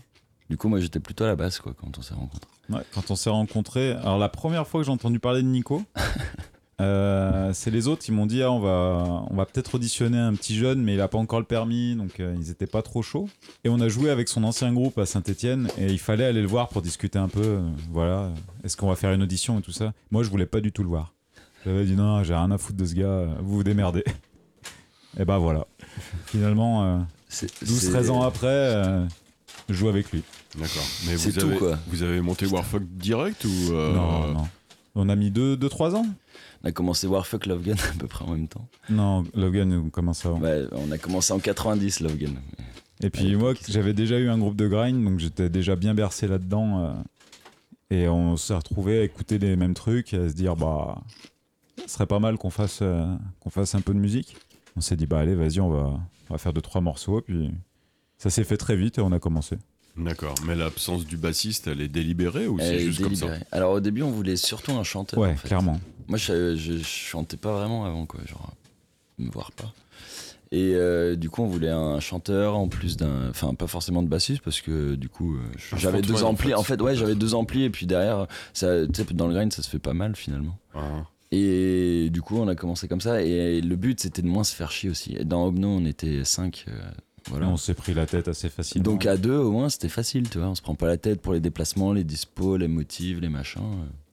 Du 0.51 0.59
coup, 0.59 0.69
moi, 0.69 0.79
j'étais 0.79 1.01
plutôt 1.01 1.25
à 1.25 1.29
la 1.29 1.37
basse, 1.37 1.59
quoi, 1.59 1.73
quand 1.79 1.97
on 1.99 2.03
s'est 2.03 2.13
rencontrés. 2.13 2.51
Ouais, 2.69 2.83
quand 2.93 3.11
on 3.11 3.17
s'est 3.17 3.31
rencontrés, 3.31 3.93
alors 3.93 4.19
la 4.19 4.29
première 4.29 4.67
fois 4.67 4.81
que 4.81 4.87
j'ai 4.87 4.93
entendu 4.93 5.19
parler 5.21 5.43
de 5.43 5.47
Nico, 5.49 5.83
euh, 6.83 7.51
c'est 7.55 7.71
les 7.71 7.89
autres, 7.89 8.05
ils 8.09 8.13
m'ont 8.13 8.27
dit 8.27 8.43
ah, 8.43 8.51
on 8.51 8.59
va, 8.61 9.25
on 9.31 9.37
va 9.37 9.47
peut-être 9.47 9.75
auditionner 9.77 10.19
un 10.19 10.35
petit 10.35 10.55
jeune, 10.55 10.83
mais 10.83 10.95
il 10.95 11.01
a 11.01 11.09
pas 11.09 11.19
encore 11.19 11.39
le 11.41 11.47
permis, 11.47 11.95
donc 11.95 12.21
euh, 12.21 12.35
ils 12.39 12.51
étaient 12.51 12.67
pas 12.67 12.83
trop 12.83 13.01
chauds. 13.01 13.29
Et 13.65 13.71
on 13.71 13.81
a 13.81 13.89
joué 13.89 14.11
avec 14.11 14.29
son 14.29 14.45
ancien 14.45 14.71
groupe 14.73 14.99
à 14.99 15.07
Saint-Etienne, 15.07 15.69
et 15.79 15.87
il 15.87 15.99
fallait 15.99 16.25
aller 16.27 16.43
le 16.43 16.49
voir 16.49 16.69
pour 16.69 16.83
discuter 16.83 17.19
un 17.19 17.29
peu. 17.29 17.41
euh, 17.43 17.71
voilà, 17.91 18.31
est-ce 18.65 18.77
qu'on 18.77 18.89
va 18.89 18.97
faire 18.97 19.13
une 19.13 19.23
audition 19.23 19.59
et 19.59 19.63
tout 19.63 19.73
ça. 19.73 19.95
Moi, 20.11 20.23
je 20.23 20.29
voulais 20.29 20.47
pas 20.47 20.61
du 20.61 20.73
tout 20.73 20.83
le 20.83 20.89
voir. 20.91 21.14
J'avais 21.65 21.85
dit 21.85 21.95
non, 21.95 22.23
j'ai 22.23 22.35
rien 22.35 22.51
à 22.51 22.59
foutre 22.59 22.79
de 22.79 22.85
ce 22.85 22.95
gars, 22.95 23.07
euh, 23.07 23.35
vous 23.41 23.57
vous 23.57 23.65
démerdez. 23.65 24.05
et 25.19 25.25
ben 25.25 25.39
voilà. 25.39 25.67
Finalement, 26.27 26.85
euh, 26.85 26.99
C'est- 27.29 27.65
12-13 27.65 28.05
c'est- 28.07 28.11
ans 28.11 28.23
après, 28.23 28.47
euh, 28.49 29.05
je 29.69 29.75
joue 29.75 29.89
avec 29.89 30.11
lui. 30.13 30.23
D'accord. 30.57 30.83
Mais 31.07 31.17
C'est 31.17 31.31
vous 31.31 31.41
tout, 31.41 31.47
avez, 31.47 31.57
quoi. 31.59 31.79
vous 31.89 32.03
avez 32.03 32.21
monté 32.21 32.47
Warfuck 32.47 32.83
direct 32.85 33.45
ou 33.45 33.73
euh, 33.73 33.93
Non, 33.95 34.33
non. 34.35 34.49
On 34.95 35.09
a 35.09 35.17
mis 35.17 35.31
2-3 35.31 35.97
ans 35.97 36.07
On 36.63 36.69
a 36.69 36.73
commencé 36.73 37.07
Warfuck 37.09 37.47
Love 37.47 37.63
Gun 37.63 37.73
à 37.95 37.99
peu 37.99 38.07
près 38.07 38.25
en 38.25 38.31
même 38.31 38.47
temps. 38.49 38.67
Non, 38.91 39.25
Logan, 39.35 39.73
on 39.87 39.91
commence 39.91 40.25
avant. 40.25 40.41
On 40.73 40.93
a 40.93 40.99
commencé 40.99 41.33
en 41.33 41.39
90, 41.41 42.01
Love 42.01 42.17
Gun. 42.17 42.33
Et 43.03 43.11
puis 43.11 43.35
moi, 43.37 43.55
j'avais 43.69 43.93
déjà 43.93 44.19
eu 44.19 44.29
un 44.29 44.39
groupe 44.39 44.55
de 44.57 44.69
grind, 44.69 45.03
donc 45.05 45.19
j'étais 45.19 45.49
déjà 45.49 45.75
bien 45.77 45.95
bercé 45.95 46.29
là-dedans. 46.29 46.85
euh, 46.85 46.93
et 47.91 48.09
on 48.09 48.37
s'est 48.37 48.55
retrouvés 48.55 49.01
à 49.01 49.03
écouter 49.03 49.39
les 49.39 49.57
mêmes 49.57 49.75
trucs 49.75 50.15
et 50.15 50.19
à 50.19 50.29
se 50.29 50.35
dire, 50.35 50.57
bah, 50.57 50.99
ce 51.79 51.89
serait 51.95 52.07
pas 52.07 52.19
mal 52.19 52.39
qu'on 52.39 52.51
fasse, 52.51 52.81
euh, 52.83 53.05
qu'on 53.41 53.51
fasse 53.51 53.75
un 53.75 53.81
peu 53.81 53.93
de 53.95 53.99
musique. 53.99 54.37
On 54.77 54.81
s'est 54.81 54.97
dit, 54.97 55.07
bah 55.07 55.21
allez, 55.21 55.35
vas-y, 55.35 55.61
on 55.61 55.71
va, 55.71 56.01
on 56.31 56.35
va 56.35 56.39
faire 56.39 56.53
deux, 56.53 56.61
trois 56.61 56.81
morceaux. 56.81 57.21
Puis 57.21 57.51
ça 58.19 58.31
s'est 58.31 58.45
fait 58.45 58.57
très 58.57 58.77
vite 58.77 58.99
et 58.99 59.01
on 59.01 59.13
a 59.13 59.19
commencé. 59.19 59.57
D'accord. 59.97 60.35
Mais 60.45 60.57
l'absence 60.57 61.05
du 61.05 61.17
bassiste, 61.17 61.69
elle 61.69 61.81
est 61.81 61.89
délibérée 61.89 62.49
ou 62.49 62.59
c'est 62.59 62.81
juste 62.81 63.03
comme 63.03 63.15
ça 63.15 63.27
délibérée. 63.27 63.47
Alors, 63.53 63.73
au 63.73 63.81
début, 63.81 64.03
on 64.03 64.11
voulait 64.11 64.37
surtout 64.37 64.73
un 64.73 64.83
chanteur. 64.83 65.21
Ouais, 65.21 65.31
en 65.31 65.37
fait. 65.37 65.49
clairement. 65.49 65.81
Moi, 66.09 66.19
je, 66.19 66.57
je, 66.57 66.79
je 66.79 66.83
chantais 66.85 67.37
pas 67.37 67.53
vraiment 67.53 67.85
avant, 67.85 68.05
quoi. 68.07 68.21
Genre, 68.27 68.53
me 69.19 69.31
voir 69.31 69.53
pas. 69.53 69.73
Et 70.51 70.75
euh, 70.75 71.17
du 71.17 71.31
coup, 71.31 71.43
on 71.43 71.47
voulait 71.47 71.71
un 71.71 71.99
chanteur 72.01 72.57
en 72.57 72.69
plus 72.69 72.97
d'un. 72.97 73.29
Enfin, 73.31 73.55
pas 73.55 73.67
forcément 73.67 74.03
de 74.03 74.09
bassiste, 74.09 74.43
parce 74.43 74.61
que 74.61 74.95
du 74.95 75.09
coup, 75.09 75.35
euh, 75.37 75.41
j'avais 75.77 76.01
deux 76.03 76.23
en 76.23 76.31
amplis. 76.31 76.49
fait. 76.49 76.55
En 76.55 76.63
fait, 76.63 76.81
ouais, 76.81 76.95
j'avais 76.95 77.15
deux 77.17 77.35
amplis, 77.35 77.65
et 77.65 77.71
puis 77.71 77.87
derrière, 77.87 78.27
ça, 78.53 78.87
tu 78.87 78.95
sais, 78.95 79.15
dans 79.15 79.27
le 79.27 79.35
grind, 79.35 79.53
ça 79.53 79.63
se 79.63 79.71
fait 79.71 79.79
pas 79.81 79.95
mal 79.95 80.15
finalement. 80.15 80.57
Ah. 80.75 81.07
Et 81.35 82.11
du 82.11 82.23
coup, 82.23 82.37
on 82.37 82.49
a 82.49 82.55
commencé 82.55 82.89
comme 82.89 83.01
ça. 83.01 83.23
Et 83.23 83.61
le 83.61 83.77
but, 83.77 84.01
c'était 84.01 84.23
de 84.23 84.29
moins 84.29 84.45
se 84.45 84.55
faire 84.55 84.71
chier 84.71 84.91
aussi. 84.91 85.17
Et 85.19 85.25
dans 85.25 85.47
Obno, 85.47 85.69
on 85.69 85.85
était 85.85 86.25
5. 86.25 86.67
voilà. 87.29 87.49
On 87.49 87.57
s'est 87.57 87.75
pris 87.75 87.95
la 87.95 88.07
tête 88.07 88.29
assez 88.29 88.49
facilement. 88.49 88.85
Donc 88.85 89.07
à 89.07 89.17
deux, 89.17 89.37
au 89.37 89.51
moins, 89.51 89.69
c'était 89.69 89.89
facile, 89.89 90.29
tu 90.29 90.39
vois. 90.39 90.49
On 90.49 90.55
se 90.55 90.63
prend 90.63 90.75
pas 90.75 90.87
la 90.87 90.97
tête 90.97 91.21
pour 91.21 91.33
les 91.33 91.41
déplacements, 91.41 91.93
les 91.93 92.05
dispos, 92.05 92.57
les 92.57 92.69
motifs, 92.69 93.21
les 93.21 93.29
machins. 93.29 93.63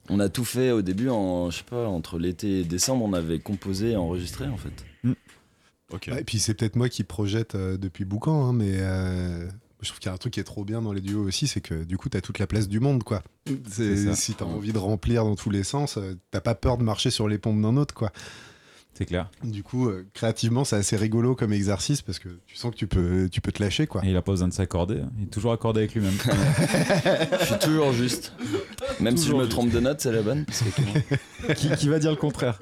On 0.08 0.18
a 0.18 0.28
tout 0.28 0.44
fait 0.44 0.72
au 0.72 0.82
début, 0.82 1.08
en, 1.08 1.50
je 1.50 1.58
sais 1.58 1.64
pas, 1.64 1.86
entre 1.86 2.18
l'été 2.18 2.60
et 2.60 2.64
décembre, 2.64 3.04
on 3.04 3.12
avait 3.12 3.38
composé 3.38 3.92
et 3.92 3.96
enregistré 3.96 4.46
en 4.48 4.56
fait. 4.56 4.84
Ok. 5.92 6.08
Ouais, 6.10 6.20
et 6.20 6.24
puis 6.24 6.38
c'est 6.38 6.54
peut-être 6.54 6.76
moi 6.76 6.88
qui 6.88 7.04
projette 7.04 7.54
euh, 7.54 7.76
depuis 7.76 8.04
Boucan, 8.04 8.46
hein, 8.46 8.52
mais 8.52 8.72
euh, 8.78 9.46
je 9.82 9.88
trouve 9.88 9.98
qu'il 10.00 10.06
y 10.08 10.10
a 10.10 10.14
un 10.14 10.18
truc 10.18 10.32
qui 10.34 10.40
est 10.40 10.44
trop 10.44 10.64
bien 10.64 10.80
dans 10.80 10.92
les 10.92 11.00
duos 11.00 11.24
aussi, 11.26 11.46
c'est 11.46 11.60
que 11.60 11.84
du 11.84 11.98
coup, 11.98 12.08
t'as 12.08 12.20
toute 12.20 12.38
la 12.38 12.46
place 12.46 12.68
du 12.68 12.80
monde, 12.80 13.02
quoi. 13.04 13.22
C'est- 13.46 13.96
C'est 13.96 13.96
ça. 14.06 14.14
Si 14.14 14.34
t'as 14.34 14.44
envie 14.44 14.72
de 14.72 14.78
remplir 14.78 15.24
dans 15.24 15.34
tous 15.36 15.50
les 15.50 15.64
sens, 15.64 15.96
euh, 15.98 16.14
t'as 16.30 16.40
pas 16.40 16.54
peur 16.54 16.78
de 16.78 16.84
marcher 16.84 17.10
sur 17.10 17.28
les 17.28 17.38
pompes 17.38 17.60
d'un 17.60 17.76
autre, 17.76 17.92
quoi. 17.94 18.12
c'est 18.94 19.06
clair. 19.06 19.30
Du 19.42 19.62
coup, 19.62 19.88
euh, 19.88 20.06
créativement, 20.12 20.64
c'est 20.64 20.76
assez 20.76 20.96
rigolo 20.96 21.34
comme 21.34 21.52
exercice 21.54 22.02
parce 22.02 22.18
que 22.18 22.28
tu 22.46 22.56
sens 22.56 22.70
que 22.72 22.76
tu 22.76 22.86
peux, 22.86 23.28
tu 23.32 23.40
peux 23.40 23.50
te 23.50 23.62
lâcher, 23.62 23.86
quoi. 23.86 24.04
Et 24.04 24.10
il 24.10 24.16
a 24.16 24.22
pas 24.22 24.32
besoin 24.32 24.48
de 24.48 24.52
s'accorder. 24.52 25.00
hein. 25.00 25.10
Il 25.18 25.24
est 25.24 25.30
toujours 25.30 25.52
accordé 25.52 25.80
avec 25.80 25.94
lui-même. 25.94 26.12
Je 27.40 27.44
suis 27.46 27.58
toujours 27.58 27.92
juste. 27.92 28.34
Même 29.00 29.16
si 29.16 29.28
je 29.28 29.32
me 29.32 29.40
juste. 29.40 29.50
trompe 29.52 29.70
de 29.70 29.80
note, 29.80 30.00
c'est 30.00 30.12
la 30.12 30.20
bonne. 30.22 30.44
qui, 31.56 31.70
qui 31.70 31.88
va 31.88 31.98
dire 31.98 32.10
le 32.10 32.16
contraire? 32.16 32.58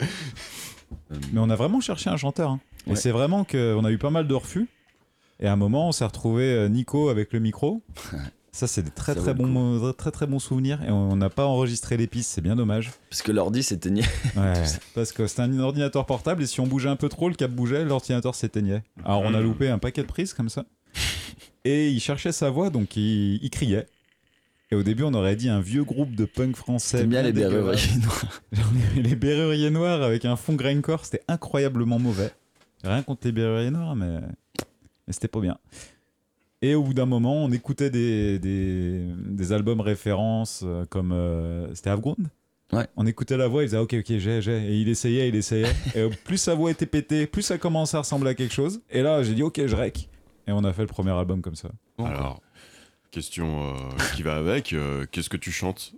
Euh, 1.13 1.17
Mais 1.33 1.41
on 1.41 1.51
a 1.51 1.57
vraiment 1.57 1.81
cherché 1.81 2.09
un 2.11 2.17
chanteur. 2.17 2.51
hein. 2.53 2.61
Et 2.87 2.91
Ouais. 2.91 2.97
c'est 2.97 3.11
vraiment 3.11 3.45
qu'on 3.45 3.85
a 3.85 3.91
eu 3.91 3.99
pas 3.99 4.11
mal 4.11 4.27
de 4.29 4.35
refus. 4.35 4.69
Et 5.41 5.47
à 5.47 5.53
un 5.53 5.57
moment, 5.57 5.89
on 5.89 5.93
s'est 5.93 6.05
retrouvé 6.05 6.45
euh, 6.45 6.69
Nico 6.69 7.09
avec 7.09 7.33
le 7.33 7.41
micro. 7.41 7.83
Ça, 8.53 8.67
c'est 8.67 8.83
des 8.83 8.91
très 8.91 9.15
très 9.15 9.33
bons, 9.33 9.47
mo- 9.47 9.93
très 9.93 10.11
très 10.11 10.27
bons 10.27 10.41
souvenirs. 10.41 10.83
Et 10.83 10.91
on 10.91 11.15
n'a 11.15 11.31
pas 11.31 11.47
enregistré 11.47 11.97
les 11.97 12.09
pistes, 12.09 12.31
c'est 12.33 12.41
bien 12.41 12.57
dommage. 12.57 12.91
Parce 13.09 13.23
que 13.23 13.31
l'ordi 13.31 13.63
s'éteignait. 13.63 14.03
Ouais, 14.37 14.55
parce 14.95 15.13
que 15.13 15.29
c'était 15.29 15.43
un 15.43 15.59
ordinateur 15.61 16.05
portable 16.05 16.43
et 16.43 16.47
si 16.47 16.59
on 16.61 16.67
bougeait 16.67 16.89
un 16.89 16.97
peu 16.97 17.09
trop, 17.09 17.29
le 17.29 17.37
câble 17.37 17.55
bougeait, 17.55 17.85
l'ordinateur 17.85 18.35
s'éteignait. 18.35 18.83
Alors 19.05 19.21
on 19.21 19.35
a 19.35 19.39
Mhm. 19.39 19.45
loupé 19.45 19.69
un 19.69 19.79
paquet 19.79 20.03
de 20.03 20.09
prises 20.09 20.33
comme 20.35 20.49
ça. 20.49 20.65
Et 21.65 21.91
il 21.91 22.01
cherchait 22.01 22.33
sa 22.33 22.51
voix, 22.51 22.71
donc 22.71 22.97
il, 22.97 23.39
il 23.43 23.51
criait. 23.51 23.87
Et 24.73 24.75
au 24.75 24.83
début, 24.83 25.05
on 25.05 25.15
aurait 25.15 25.37
dit 25.37 25.49
un 25.49 25.61
vieux 25.61 25.85
groupe 25.85 26.15
de 26.17 26.25
punk 26.25 26.57
français. 26.57 26.99
T'aimes 26.99 27.11
bien 27.11 27.23
les 27.23 27.33
berruriers 27.33 27.97
noirs. 28.03 28.43
Les, 28.97 29.15
Berruriers 29.15 29.71
Noirs 29.71 30.03
avec 30.03 30.25
un 30.25 30.37
fond 30.37 30.55
grindcore, 30.55 31.05
c'était 31.05 31.23
incroyablement 31.29 31.99
mauvais. 32.01 32.33
Rien 32.83 33.03
contre 33.03 33.27
les 33.27 33.33
Berruriers 33.33 33.71
Noirs, 33.71 33.95
mais, 33.95 34.19
mais 35.11 35.15
c'était 35.15 35.27
pas 35.27 35.41
bien. 35.41 35.59
Et 36.63 36.77
au 36.77 36.85
bout 36.85 36.95
d'un 36.95 37.07
moment, 37.07 37.35
on 37.43 37.51
écoutait 37.51 37.91
des, 37.91 38.39
des, 38.39 39.03
des 39.17 39.53
albums 39.53 39.81
références 39.81 40.63
euh, 40.65 40.85
comme. 40.89 41.11
euh, 41.11 41.75
c'était 41.75 41.91
Avgrund 41.91 42.29
Ouais. 42.73 42.87
On 42.97 43.05
écoutait 43.05 43.37
la 43.37 43.49
voix, 43.49 43.65
il 43.65 43.67
disait 43.67 43.79
ok, 43.79 43.95
ok, 43.99 44.19
j'ai, 44.19 44.41
j'ai. 44.41 44.57
Et 44.71 44.77
il 44.77 44.89
essayait, 44.89 45.29
il 45.29 45.35
essayait. 45.35 45.67
et 45.97 45.99
euh, 46.03 46.11
plus 46.25 46.37
sa 46.37 46.55
voix 46.55 46.71
était 46.71 46.87
pétée, 46.87 47.27
plus 47.27 47.43
ça 47.43 47.59
commençait 47.59 47.97
à 47.97 48.01
ressembler 48.01 48.31
à 48.31 48.35
quelque 48.35 48.55
chose. 48.55 48.81
Et 48.89 49.03
là, 49.03 49.25
j'ai 49.25 49.35
dit 49.35 49.43
ok, 49.43 49.67
je 49.67 49.75
rec. 49.75 50.09
Et 50.47 50.53
on 50.53 50.63
a 50.63 50.73
fait 50.73 50.83
le 50.83 50.87
premier 50.87 51.11
album 51.11 51.43
comme 51.43 51.57
ça. 51.57 51.71
Bon, 51.99 52.05
quoi. 52.05 52.13
Alors, 52.15 52.41
question 53.11 53.75
euh, 53.75 53.75
qui 54.15 54.23
va 54.23 54.37
avec, 54.37 54.73
euh, 54.73 55.05
qu'est-ce 55.11 55.29
que 55.29 55.37
tu 55.37 55.51
chantes? 55.51 55.95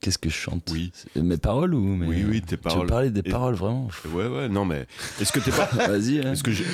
Qu'est-ce 0.00 0.18
que 0.18 0.28
je 0.28 0.34
chante 0.36 0.62
Oui. 0.70 0.92
Mes 1.16 1.36
paroles 1.38 1.74
ou 1.74 1.80
mes... 1.80 2.06
Oui, 2.06 2.24
oui, 2.28 2.40
tes 2.40 2.46
Tu 2.46 2.54
veux 2.54 2.60
paroles. 2.60 2.86
parler 2.86 3.10
des 3.10 3.20
Et- 3.20 3.30
paroles 3.30 3.54
vraiment 3.56 3.88
Ouais, 4.12 4.28
ouais, 4.28 4.48
non, 4.48 4.64
mais 4.64 4.86
est-ce 5.20 5.32
que 5.32 5.40
t'es 5.40 5.50
pas. 5.50 5.64
Vas-y. 5.88 6.20
hein. 6.20 6.32
Est-ce 6.32 6.42
que 6.44 6.52
j'ai- 6.52 6.64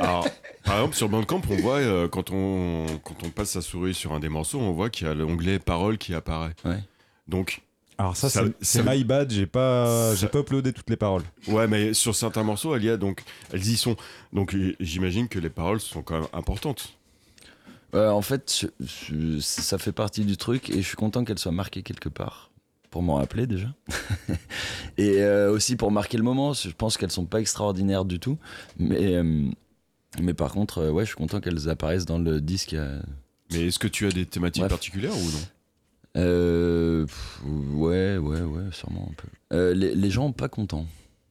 Alors, 0.00 0.26
par 0.64 0.76
exemple, 0.76 0.96
sur 0.96 1.08
Bandcamp, 1.10 1.42
on 1.50 1.56
voit 1.56 1.76
euh, 1.78 2.08
quand 2.08 2.30
on 2.30 2.86
quand 3.04 3.22
on 3.24 3.28
passe 3.30 3.50
sa 3.50 3.60
souris 3.60 3.92
sur 3.94 4.12
un 4.14 4.20
des 4.20 4.30
morceaux, 4.30 4.58
on 4.58 4.72
voit 4.72 4.88
qu'il 4.88 5.06
y 5.06 5.10
a 5.10 5.14
l'onglet 5.14 5.58
paroles 5.58 5.98
qui 5.98 6.14
apparaît. 6.14 6.54
Ouais. 6.64 6.78
Donc, 7.28 7.60
Alors 7.98 8.16
ça, 8.16 8.30
Ça- 8.30 8.42
c'est- 8.62 8.82
my 8.82 9.04
bad, 9.04 9.30
j'ai 9.30 9.46
pas, 9.46 10.14
j'ai 10.14 10.22
Ça- 10.22 10.28
pas 10.28 10.38
uploadé 10.40 10.72
toutes 10.72 10.88
les 10.88 10.96
paroles. 10.96 11.22
ouais, 11.48 11.68
mais 11.68 11.92
sur 11.92 12.14
certains 12.16 12.42
morceaux, 12.42 12.74
elle 12.74 12.84
y 12.84 12.90
a 12.90 12.96
donc, 12.96 13.22
elles 13.52 13.66
y 13.66 13.76
sont. 13.76 13.96
Donc, 14.32 14.56
j'imagine 14.80 15.28
que 15.28 15.38
les 15.38 15.50
paroles 15.50 15.78
sont 15.80 16.02
quand 16.02 16.20
même 16.20 16.28
importantes. 16.32 16.94
Ouais, 17.92 18.06
en 18.06 18.22
fait, 18.22 18.64
je- 18.80 18.86
je- 19.36 19.38
ça 19.40 19.76
fait 19.76 19.92
partie 19.92 20.24
du 20.24 20.38
truc 20.38 20.70
et 20.70 20.80
je 20.80 20.86
suis 20.86 20.96
content 20.96 21.22
qu'elle 21.24 21.38
soit 21.38 21.52
marquée 21.52 21.82
quelque 21.82 22.08
part. 22.08 22.48
Pour 22.92 23.02
m'en 23.02 23.16
rappeler 23.16 23.46
déjà. 23.48 23.66
et 24.98 25.22
euh, 25.22 25.50
aussi 25.50 25.74
pour 25.76 25.90
marquer 25.90 26.16
le 26.18 26.22
moment. 26.22 26.52
Je 26.52 26.68
pense 26.70 26.96
qu'elles 26.96 27.10
sont 27.10 27.24
pas 27.24 27.40
extraordinaires 27.40 28.04
du 28.04 28.20
tout. 28.20 28.38
Mais, 28.78 29.16
euh, 29.16 29.48
mais 30.20 30.34
par 30.34 30.52
contre, 30.52 30.78
euh, 30.78 30.90
ouais, 30.90 31.02
je 31.04 31.08
suis 31.08 31.16
content 31.16 31.40
qu'elles 31.40 31.68
apparaissent 31.68 32.04
dans 32.06 32.18
le 32.18 32.40
disque. 32.40 32.74
euh, 32.74 33.00
Mais 33.50 33.66
est-ce 33.68 33.78
que 33.80 33.88
tu 33.88 34.06
as 34.06 34.10
des 34.12 34.26
thématiques 34.26 34.60
Bref. 34.60 34.70
particulières 34.70 35.16
ou 35.16 35.24
non? 35.24 35.40
Euh, 36.18 37.06
pff, 37.06 37.40
ouais, 37.74 38.18
ouais, 38.18 38.42
ouais, 38.42 38.64
sûrement 38.72 39.08
un 39.10 39.14
peu. 39.14 39.28
Euh, 39.56 39.72
les, 39.74 39.94
les 39.94 40.10
gens 40.10 40.30
pas 40.32 40.48
contents, 40.50 40.84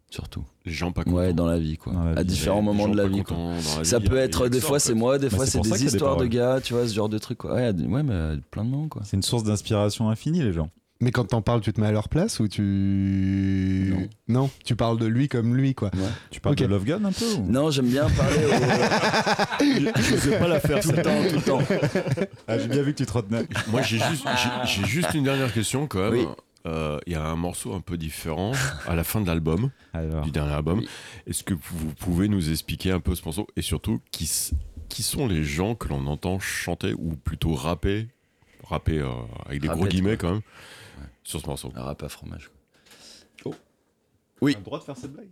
surtout. 0.10 0.44
Les 0.66 0.72
gens 0.72 0.92
pas 0.92 1.04
contents. 1.04 1.18
Ouais, 1.18 1.34
dans 1.34 1.46
la 1.46 1.60
vie, 1.60 1.78
quoi. 1.78 1.94
À 2.16 2.24
vie. 2.24 2.26
différents 2.30 2.64
moments 2.64 2.88
de 2.88 2.98
la 2.98 3.08
vie, 3.08 3.22
quoi. 3.22 3.38
la 3.78 3.84
Ça 3.84 4.00
vie, 4.00 4.10
peut 4.10 4.18
être, 4.18 4.48
des 4.50 4.60
fois 4.60 4.80
c'est 4.80 4.96
moi, 4.96 5.20
des 5.20 5.30
Bah, 5.30 5.36
fois 5.38 5.46
c'est 5.46 5.62
des 5.62 5.86
histoires 5.86 6.18
de 6.18 6.26
gars, 6.26 6.60
tu 6.64 6.74
vois, 6.74 6.88
ce 6.88 6.94
genre 6.96 7.10
de 7.10 7.20
trucs. 7.20 7.38
quoi. 7.38 7.54
Ouais, 7.54 7.72
ouais, 7.72 8.02
mais 8.04 8.38
plein 8.50 8.66
de 8.66 8.70
noms, 8.72 8.88
quoi. 8.90 9.04
C'est 9.06 9.16
une 9.18 9.22
source 9.22 9.44
d'inspiration 9.44 10.10
infinie, 10.10 10.42
les 10.42 10.54
gens. 10.54 10.72
Mais 11.02 11.12
quand 11.12 11.26
t'en 11.26 11.42
parles, 11.42 11.62
tu 11.62 11.74
te 11.74 11.82
mets 11.82 11.88
à 11.88 11.92
leur 11.92 12.08
place 12.10 12.40
ou 12.40 12.48
tu. 12.48 13.94
Non. 14.28 14.50
tu 14.64 14.76
parles 14.76 14.98
de 15.00 15.08
lui 15.08 15.28
comme 15.28 15.56
lui, 15.56 15.74
quoi. 15.74 15.90
Tu 16.30 16.40
parles 16.40 16.56
de 16.56 16.66
Love 16.66 16.86
Gun 16.86 17.04
un 17.06 17.12
peu 17.12 17.26
ou- 17.40 17.52
Non, 17.52 17.72
j'aime 17.72 17.88
bien 17.88 18.08
parler 18.10 18.46
au... 18.46 20.00
Je 20.02 20.16
sais 20.18 20.38
pas 20.40 20.48
la 20.48 20.60
faire 20.60 20.80
tout 20.80 20.92
le 20.92 21.02
temps, 21.02 21.24
tout 21.30 21.36
le 21.36 21.42
temps. 21.42 21.62
Ah, 22.48 22.58
j'ai 22.60 22.68
bien 22.68 22.82
vu 22.84 22.94
que 22.94 22.98
tu 23.00 23.06
te 23.06 23.14
retenais. 23.14 23.48
Moi, 23.70 23.82
j'ai 23.82 23.98
juste, 23.98 24.26
j'ai- 24.66 24.86
juste 24.86 25.14
une 25.14 25.24
dernière 25.24 25.52
question 25.54 25.88
quand 25.88 26.00
même. 26.12 26.14
Oui. 26.14 26.26
Euh, 26.68 27.00
Il 27.08 27.14
y 27.14 27.16
a 27.16 27.24
un 27.24 27.36
morceau 27.36 27.74
un 27.74 27.82
peu 27.82 27.98
différent 27.98 28.52
à 28.88 28.96
la 28.96 29.04
fin 29.04 29.22
de 29.22 29.28
l'album, 29.28 29.72
du 30.24 30.30
dernier 30.32 30.54
album. 30.54 30.80
Oui. 30.80 30.90
Est-ce 31.28 31.44
que 31.44 31.54
vous 31.56 31.94
pouvez 32.00 32.28
nous 32.28 32.52
expliquer 32.52 32.92
un 32.92 33.00
peu 33.00 33.16
ce 33.16 33.24
morceau 33.26 33.48
et 33.56 33.62
surtout 33.64 34.00
qui, 34.12 34.30
qui 34.88 35.02
sont 35.04 35.28
les 35.28 35.44
gens 35.44 35.74
que 35.74 35.88
l'on 35.88 36.06
entend 36.06 36.40
chanter 36.40 36.94
ou 36.94 37.16
plutôt 37.16 37.54
rapper, 37.56 38.08
rapper 38.72 39.00
euh, 39.00 39.08
avec 39.46 39.62
des 39.62 39.68
gros 39.68 39.86
guillemets 39.86 40.18
quoi. 40.18 40.30
quand 40.30 40.34
même, 40.36 40.42
sur 41.24 41.40
ce 41.42 41.48
morceau 41.48 41.72
Un 41.76 41.84
rap 41.84 42.02
à 42.04 42.10
fromage. 42.10 42.50
quoi. 43.44 43.54
oui. 44.42 44.56
le 44.58 44.64
droit 44.64 44.80
de 44.80 44.84
faire 44.84 44.98
cette 44.98 45.14
blague? 45.14 45.30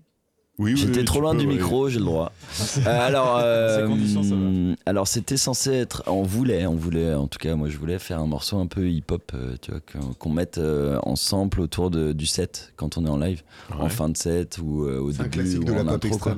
Oui, 0.62 0.74
oui, 0.74 0.78
J'étais 0.78 1.00
oui, 1.00 1.06
trop 1.06 1.22
loin 1.22 1.32
peux, 1.32 1.40
du 1.40 1.48
ouais. 1.48 1.54
micro, 1.54 1.88
j'ai 1.88 2.00
le 2.00 2.06
droit. 2.06 2.34
Euh, 2.86 3.08
alors, 3.08 3.38
euh, 3.42 3.88
ça 4.08 4.22
va. 4.22 4.76
alors 4.86 5.08
c'était 5.08 5.38
censé 5.38 5.72
être, 5.72 6.04
on 6.08 6.22
voulait, 6.24 6.66
on 6.68 6.76
voulait, 6.76 7.14
en 7.14 7.28
tout 7.28 7.40
cas 7.40 7.56
moi 7.56 7.68
je 7.70 7.78
voulais 7.78 7.98
faire 7.98 8.20
un 8.20 8.28
morceau 8.28 8.58
un 8.60 8.68
peu 8.68 8.90
hip-hop, 8.90 9.32
euh, 9.34 9.56
tu 9.62 9.72
vois, 9.72 9.80
qu'on 10.20 10.30
mette 10.30 10.58
euh, 10.58 11.00
en 11.04 11.16
sample 11.16 11.62
autour 11.62 11.90
de, 11.92 12.12
du 12.14 12.26
set 12.26 12.74
quand 12.76 12.98
on 12.98 13.06
est 13.06 13.10
en 13.10 13.18
live, 13.18 13.42
en 13.72 13.88
fin 13.90 14.10
de 14.10 14.18
set 14.18 14.58
ou 14.62 14.84
euh, 14.86 15.00
au 15.00 15.10
un 15.10 15.24
début 15.24 15.30
classique 15.30 15.62
ou 15.62 15.64
de 15.64 15.72
la 15.74 15.82
en 15.82 15.86
pop 15.86 16.06
intro. 16.06 16.18
quoi. 16.20 16.38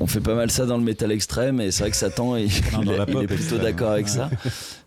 On 0.00 0.06
fait 0.08 0.20
pas 0.20 0.34
mal 0.34 0.50
ça 0.50 0.66
dans 0.66 0.76
le 0.76 0.84
métal 0.84 1.12
extrême 1.12 1.60
et 1.60 1.70
c'est 1.70 1.84
vrai 1.84 1.90
que 1.92 1.96
Satan 1.96 2.36
il, 2.36 2.48
Non, 2.72 2.82
il 2.82 3.04
il 3.08 3.16
est 3.22 3.26
plutôt 3.28 3.58
d'accord 3.58 3.92
avec 3.92 4.06
Ouais. 4.06 4.12
ça. 4.12 4.28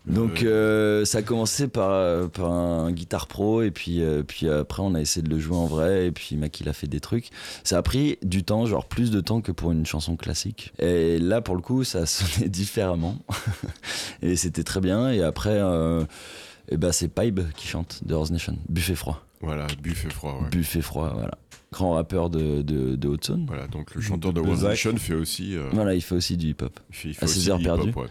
Donc 0.06 0.42
euh, 0.42 1.04
ça 1.06 1.18
a 1.18 1.22
commencé 1.22 1.66
par, 1.66 2.28
par 2.30 2.52
un 2.52 2.92
guitare 2.92 3.26
pro 3.26 3.62
et 3.62 3.70
puis, 3.70 4.02
euh, 4.02 4.22
puis 4.22 4.48
après 4.50 4.82
on 4.82 4.94
a 4.94 5.00
essayé 5.00 5.22
de 5.22 5.30
le 5.30 5.38
jouer 5.38 5.56
en 5.56 5.64
vrai 5.66 6.06
et 6.08 6.12
puis 6.12 6.36
Mac 6.36 6.60
il 6.60 6.68
a 6.68 6.74
fait 6.74 6.86
des 6.86 7.00
trucs. 7.00 7.30
Ça 7.62 7.78
a 7.78 7.82
pris 7.82 8.18
du 8.22 8.44
temps, 8.44 8.66
genre 8.66 8.86
plus 8.86 9.10
de 9.10 9.20
temps 9.20 9.40
que 9.40 9.50
pour 9.50 9.72
une 9.72 9.86
chanson 9.86 10.16
classique. 10.16 10.72
Et 10.78 11.18
là 11.18 11.40
pour 11.40 11.54
le 11.56 11.62
coup 11.62 11.84
ça 11.84 12.04
sonné 12.04 12.48
différemment 12.50 13.16
et 14.22 14.36
c'était 14.36 14.64
très 14.64 14.80
bien. 14.80 15.10
Et 15.10 15.22
après 15.22 15.58
euh, 15.58 16.04
et 16.68 16.76
ben 16.76 16.92
c'est 16.92 17.08
Pipe 17.08 17.40
qui 17.56 17.66
chante 17.66 18.02
de 18.04 18.14
Horse 18.14 18.30
Nation, 18.30 18.58
Buffet 18.68 18.94
froid. 18.96 19.24
Voilà, 19.40 19.66
buffet 19.82 20.08
froid. 20.10 20.38
ouais. 20.42 20.48
Buffet 20.50 20.80
froid, 20.80 21.10
voilà. 21.14 21.36
Grand 21.72 21.92
rappeur 21.94 22.30
de, 22.30 22.62
de, 22.62 22.94
de 22.96 23.08
Haute-Saône. 23.08 23.44
Voilà, 23.46 23.66
donc 23.66 23.94
le 23.94 24.00
chanteur 24.00 24.32
de 24.32 24.40
De 24.40 24.48
One. 24.48 24.62
Nation 24.62 24.96
fait 24.96 25.12
aussi, 25.14 25.56
euh, 25.56 25.68
Voilà, 25.72 25.94
il 25.94 26.00
fait 26.02 26.14
aussi 26.14 26.36
du 26.36 26.48
hip-hop. 26.50 26.78
il 26.90 26.94
fait, 26.96 27.08
il 27.08 27.14
fait 27.14 27.22
À 27.22 27.24
aussi 27.24 27.40
ses 27.40 27.50
heures 27.50 27.58
du 27.58 27.64
hip-hop, 27.64 27.76
perdues. 27.82 27.98
ouais. 27.98 28.06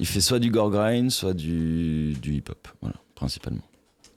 Il 0.00 0.06
fait 0.06 0.20
soit 0.20 0.38
du 0.38 0.50
gore 0.50 0.70
grind, 0.70 1.10
soit 1.10 1.34
du, 1.34 2.14
du 2.20 2.34
hip-hop, 2.34 2.66
voilà, 2.80 2.96
principalement. 3.14 3.62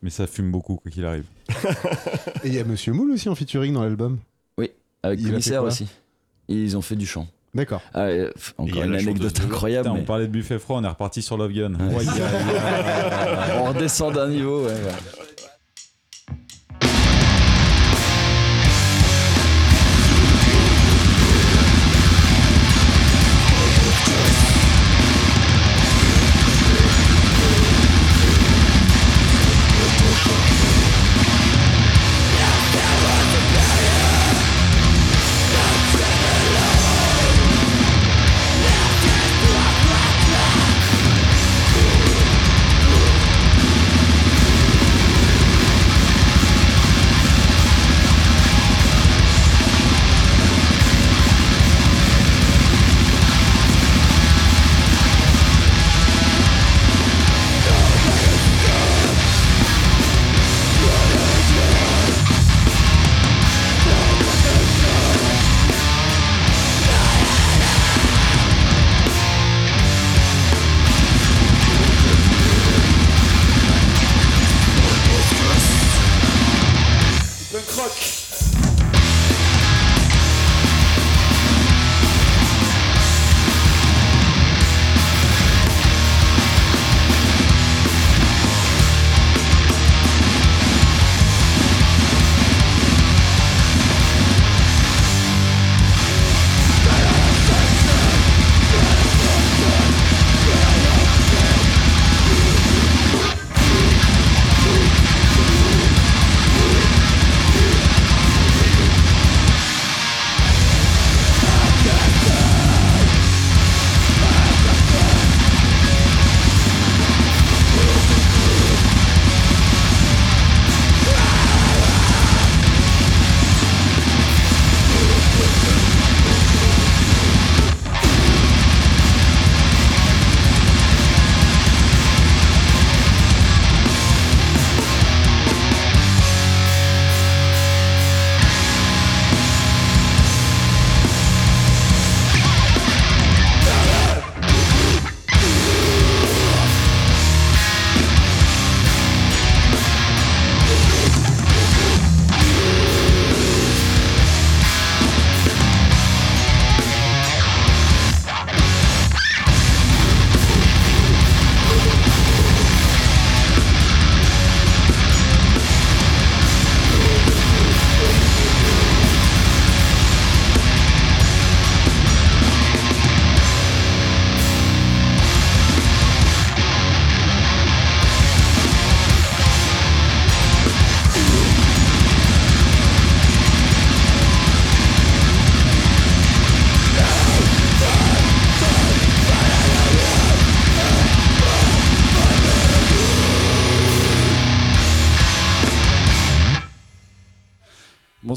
Mais 0.01 0.09
ça 0.09 0.27
fume 0.27 0.51
beaucoup, 0.51 0.75
quoi 0.77 0.91
qu'il 0.91 1.05
arrive. 1.05 1.25
Et 2.43 2.47
il 2.47 2.53
y 2.53 2.59
a 2.59 2.63
Monsieur 2.63 2.93
Moule 2.93 3.11
aussi 3.11 3.29
en 3.29 3.35
featuring 3.35 3.73
dans 3.73 3.83
l'album. 3.83 4.19
Avec 5.03 5.19
Il 5.21 5.29
commissaire 5.29 5.63
aussi. 5.63 5.87
Ils 6.47 6.75
ont 6.75 6.81
fait 6.81 6.95
du 6.95 7.05
chant. 7.05 7.27
D'accord. 7.53 7.81
Ah, 7.93 8.05
euh, 8.05 8.31
encore 8.57 8.81
a 8.81 8.85
une 8.85 8.95
anecdote 8.95 9.39
incroyable. 9.39 9.89
Putain, 9.89 10.01
on 10.01 10.05
parlait 10.05 10.27
de 10.27 10.31
buffet 10.31 10.59
froid, 10.59 10.77
on 10.79 10.83
est 10.83 10.87
reparti 10.87 11.21
sur 11.21 11.37
Love 11.37 11.53
Gun. 11.53 11.73
Ouais. 11.75 11.95
Ouais, 11.95 12.05
y 12.05 12.09
a- 12.09 12.13
y 12.13 12.21
a- 13.57 13.61
On 13.61 13.65
redescend 13.65 14.13
d'un 14.13 14.27
niveau, 14.27 14.65
ouais. 14.65 14.71
ouais. 14.73 15.26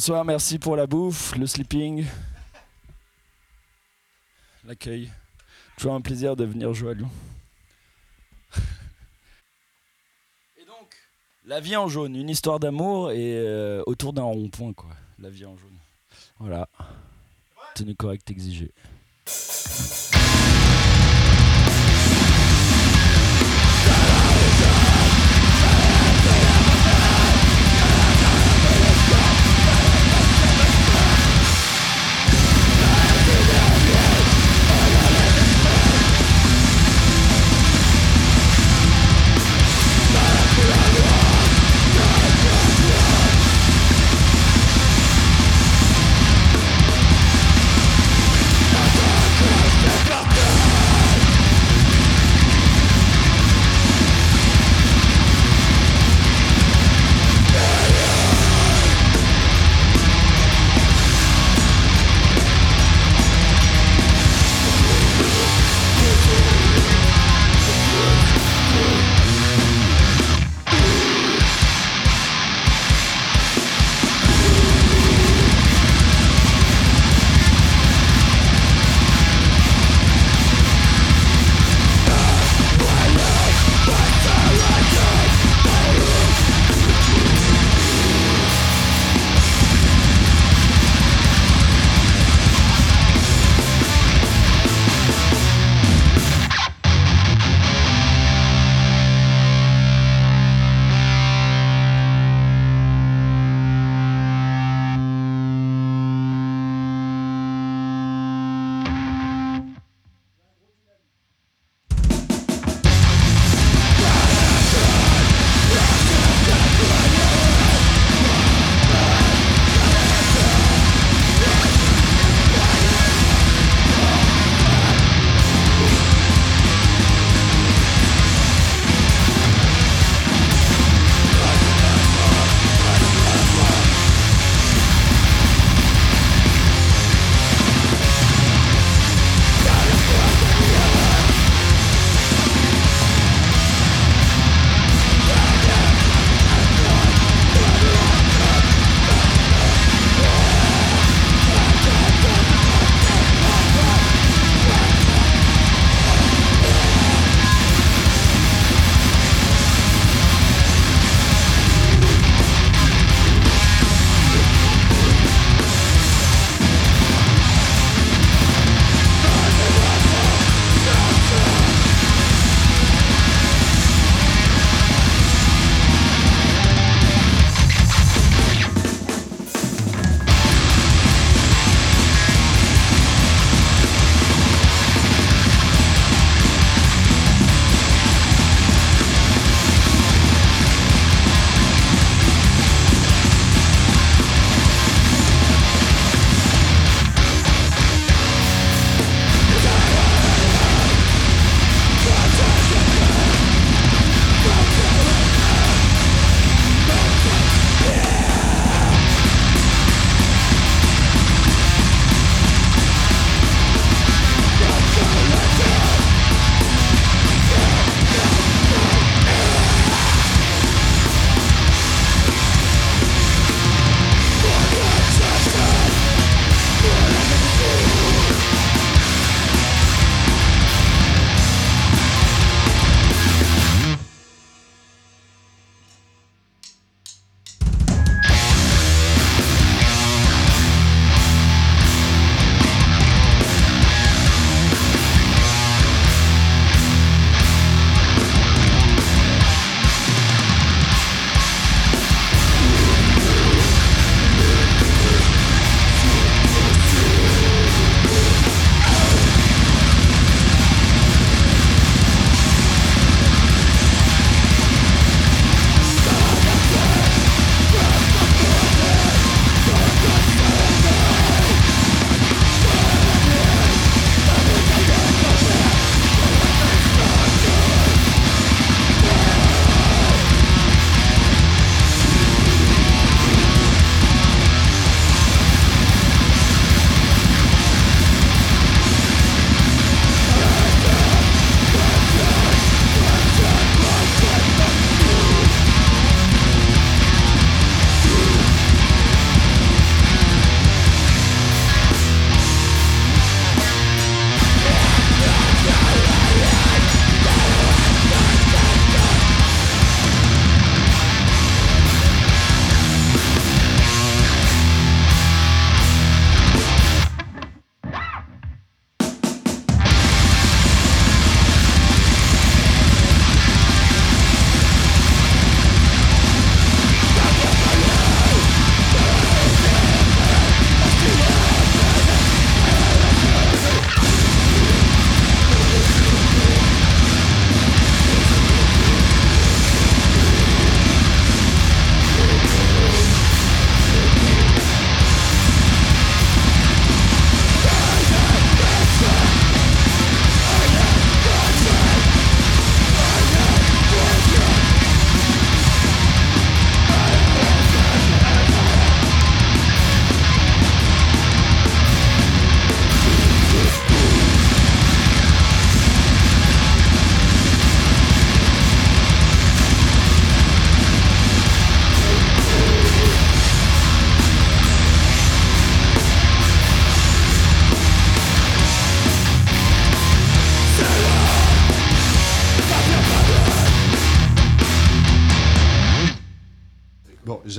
Bonsoir, 0.01 0.25
merci 0.25 0.59
pour 0.59 0.77
la 0.77 0.87
bouffe, 0.87 1.37
le 1.37 1.47
sleeping, 1.47 2.07
l'accueil. 4.65 5.13
Toujours 5.77 5.93
un 5.93 6.01
plaisir 6.01 6.37
de 6.37 6.47
venir 6.47 6.73
jouer 6.73 6.93
à 6.93 6.95
Lyon. 6.95 7.11
Et 10.57 10.65
donc, 10.65 10.97
la 11.45 11.61
vie 11.61 11.77
en 11.77 11.87
jaune, 11.87 12.17
une 12.17 12.31
histoire 12.31 12.59
d'amour 12.59 13.11
et 13.11 13.37
euh, 13.37 13.83
autour 13.85 14.15
d'un 14.15 14.23
rond-point, 14.23 14.73
quoi. 14.73 14.89
La 15.19 15.29
vie 15.29 15.45
en 15.45 15.59
jaune. 15.59 15.77
Voilà. 16.39 16.67
Tenue 17.75 17.95
correcte 17.95 18.31
exigée. 18.31 18.73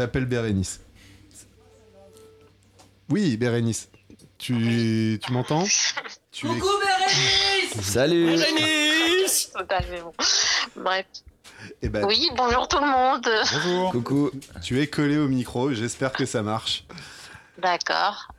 J'appelle 0.02 0.26
Bérénice. 0.26 0.82
Oui, 3.10 3.38
Bérénice. 3.38 3.90
Tu, 4.40 5.20
tu 5.24 5.32
m'entends? 5.32 5.64
Tu 6.32 6.48
es... 6.48 7.82
Salut 7.82 8.36
Totalement. 9.54 10.14
Bref. 10.76 11.06
Eh 11.84 11.90
ben, 11.90 12.04
Oui, 12.06 12.32
bonjour 12.36 12.68
tout 12.68 12.80
le 12.80 12.88
monde. 12.88 13.28
Bonjour. 13.54 13.92
Coucou 13.92 14.32
tu 14.64 14.82
es 14.82 14.88
collé 14.88 15.20
au 15.20 15.28
micro, 15.28 15.72
j'espère 15.72 16.12
que 16.14 16.26
ça 16.26 16.42
marche. 16.42 16.86
D'accord. 17.60 18.30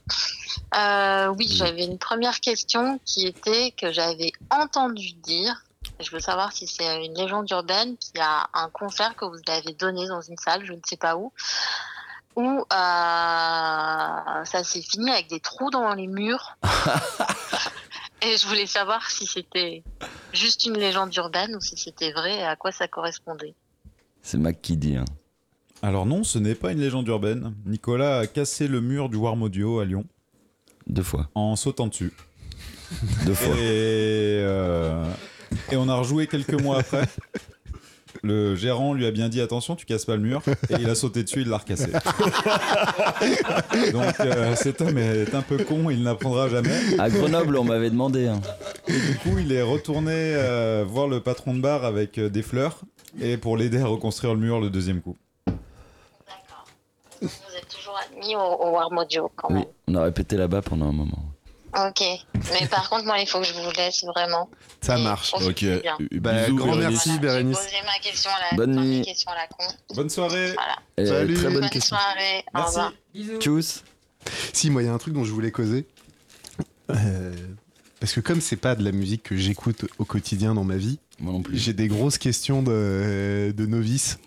Euh, 0.76 1.28
oui, 1.38 1.46
j'avais 1.48 1.84
une 1.84 1.98
première 1.98 2.40
question 2.40 2.98
qui 3.04 3.28
était 3.28 3.70
que 3.70 3.92
j'avais 3.92 4.32
entendu 4.50 5.12
dire. 5.12 5.62
Je 6.02 6.10
veux 6.10 6.20
savoir 6.20 6.52
si 6.52 6.66
c'est 6.66 7.04
une 7.04 7.14
légende 7.14 7.48
urbaine 7.50 7.96
qu'il 7.96 8.18
y 8.18 8.22
a 8.22 8.46
un 8.54 8.68
concert 8.70 9.14
que 9.16 9.24
vous 9.24 9.38
avez 9.46 9.72
donné 9.74 10.06
dans 10.08 10.20
une 10.20 10.36
salle, 10.36 10.64
je 10.64 10.72
ne 10.72 10.80
sais 10.84 10.96
pas 10.96 11.16
où, 11.16 11.32
où 12.36 12.42
euh, 12.42 12.64
ça 14.44 14.64
s'est 14.64 14.82
fini 14.82 15.10
avec 15.10 15.28
des 15.28 15.40
trous 15.40 15.70
dans 15.70 15.94
les 15.94 16.06
murs. 16.06 16.56
et 18.22 18.36
je 18.36 18.46
voulais 18.46 18.66
savoir 18.66 19.10
si 19.10 19.26
c'était 19.26 19.82
juste 20.32 20.64
une 20.64 20.74
légende 20.78 21.14
urbaine 21.16 21.54
ou 21.56 21.60
si 21.60 21.76
c'était 21.76 22.12
vrai 22.12 22.36
et 22.38 22.44
à 22.44 22.56
quoi 22.56 22.72
ça 22.72 22.88
correspondait. 22.88 23.54
C'est 24.22 24.38
Mac 24.38 24.60
qui 24.62 24.76
dit. 24.76 24.96
hein. 24.96 25.04
Alors 25.82 26.06
non, 26.06 26.22
ce 26.24 26.38
n'est 26.38 26.54
pas 26.54 26.72
une 26.72 26.78
légende 26.80 27.08
urbaine. 27.08 27.54
Nicolas 27.66 28.18
a 28.20 28.26
cassé 28.26 28.68
le 28.68 28.80
mur 28.80 29.08
du 29.08 29.16
Warm 29.16 29.42
Audio 29.42 29.80
à 29.80 29.84
Lyon 29.84 30.04
Deux 30.86 31.02
fois. 31.02 31.28
en 31.34 31.56
sautant 31.56 31.88
dessus. 31.88 32.12
Deux 33.24 33.34
fois. 33.34 33.54
Et, 33.56 34.38
euh, 34.44 35.04
et 35.70 35.76
on 35.76 35.88
a 35.88 35.94
rejoué 35.96 36.26
quelques 36.26 36.60
mois 36.60 36.78
après. 36.80 37.04
Le 38.22 38.54
gérant 38.54 38.92
lui 38.92 39.06
a 39.06 39.10
bien 39.10 39.28
dit 39.28 39.40
attention, 39.40 39.74
tu 39.74 39.86
casses 39.86 40.04
pas 40.04 40.14
le 40.16 40.22
mur. 40.22 40.42
Et 40.70 40.74
il 40.78 40.88
a 40.88 40.94
sauté 40.94 41.24
dessus, 41.24 41.40
il 41.42 41.48
l'a 41.48 41.56
recassé. 41.56 41.90
Donc 43.92 44.20
euh, 44.20 44.54
cet 44.54 44.80
homme 44.80 44.98
est 44.98 45.34
un 45.34 45.42
peu 45.42 45.58
con, 45.64 45.90
il 45.90 46.02
n'apprendra 46.02 46.48
jamais. 46.48 46.98
À 46.98 47.10
Grenoble, 47.10 47.56
on 47.56 47.64
m'avait 47.64 47.90
demandé. 47.90 48.28
hein. 48.28 48.40
Et 48.86 48.92
du 48.92 49.16
coup, 49.18 49.38
il 49.38 49.52
est 49.52 49.62
retourné 49.62 50.12
euh, 50.14 50.84
voir 50.86 51.08
le 51.08 51.20
patron 51.20 51.54
de 51.54 51.60
bar 51.60 51.84
avec 51.84 52.18
euh, 52.18 52.28
des 52.28 52.42
fleurs 52.42 52.80
et 53.20 53.36
pour 53.36 53.56
l'aider 53.56 53.80
à 53.80 53.86
reconstruire 53.86 54.34
le 54.34 54.40
mur 54.40 54.60
le 54.60 54.70
deuxième 54.70 55.00
coup. 55.00 55.16
D'accord. 55.46 56.66
Vous 57.20 57.28
êtes 57.58 57.68
toujours 57.68 57.98
admis 58.10 58.36
au, 58.36 58.40
au 58.40 58.70
Warm 58.72 58.98
Audio 58.98 59.30
quand 59.34 59.48
Oui, 59.48 59.54
même. 59.56 59.64
on 59.88 59.94
a 59.96 60.04
répété 60.04 60.36
là-bas 60.36 60.62
pendant 60.62 60.88
un 60.88 60.92
moment. 60.92 61.24
Ok. 61.74 62.02
Mais 62.52 62.66
par 62.68 62.88
contre, 62.90 63.04
moi, 63.06 63.18
il 63.18 63.26
faut 63.26 63.40
que 63.40 63.46
je 63.46 63.54
vous 63.54 63.70
laisse 63.76 64.04
vraiment. 64.04 64.48
Ça 64.82 64.98
Et 64.98 65.02
marche. 65.02 65.32
Ok. 65.34 65.60
bien. 65.64 65.96
Bah, 66.12 66.44
Bisous, 66.44 66.56
grand 66.56 66.76
Bérénice. 66.76 67.06
merci, 67.06 67.18
Bérénice. 67.18 67.58
J'ai 67.58 67.64
posé 67.64 67.76
ma 67.86 67.98
question 68.02 68.30
à 68.30 68.50
la, 68.50 68.56
Bonne 68.56 68.74
ma 68.74 68.82
nuit. 68.82 69.02
question 69.02 69.30
à 69.30 69.34
la 69.36 69.46
con. 69.46 69.74
Bonne 69.94 70.10
soirée. 70.10 70.52
Voilà. 70.52 70.76
Et 70.98 71.06
Salut. 71.06 71.34
Très 71.34 71.44
bonne 71.44 71.60
Bonne 71.60 71.70
question. 71.70 71.96
soirée. 71.96 72.44
Au 72.54 72.58
Merci. 72.58 72.76
revoir. 72.78 73.38
Tchuss 73.40 73.84
Si, 74.52 74.70
moi, 74.70 74.82
il 74.82 74.86
y 74.86 74.88
a 74.88 74.92
un 74.92 74.98
truc 74.98 75.14
dont 75.14 75.24
je 75.24 75.32
voulais 75.32 75.50
causer. 75.50 75.86
Euh, 76.90 77.32
parce 78.00 78.12
que 78.12 78.20
comme 78.20 78.40
c'est 78.40 78.56
pas 78.56 78.74
de 78.74 78.84
la 78.84 78.92
musique 78.92 79.22
que 79.22 79.36
j'écoute 79.36 79.86
au 79.98 80.04
quotidien 80.04 80.54
dans 80.54 80.64
ma 80.64 80.76
vie, 80.76 80.98
Moi 81.20 81.32
non 81.32 81.42
plus. 81.42 81.56
j'ai 81.56 81.72
des 81.72 81.88
grosses 81.88 82.18
questions 82.18 82.62
de, 82.62 83.54
de 83.56 83.66
novice. 83.66 84.18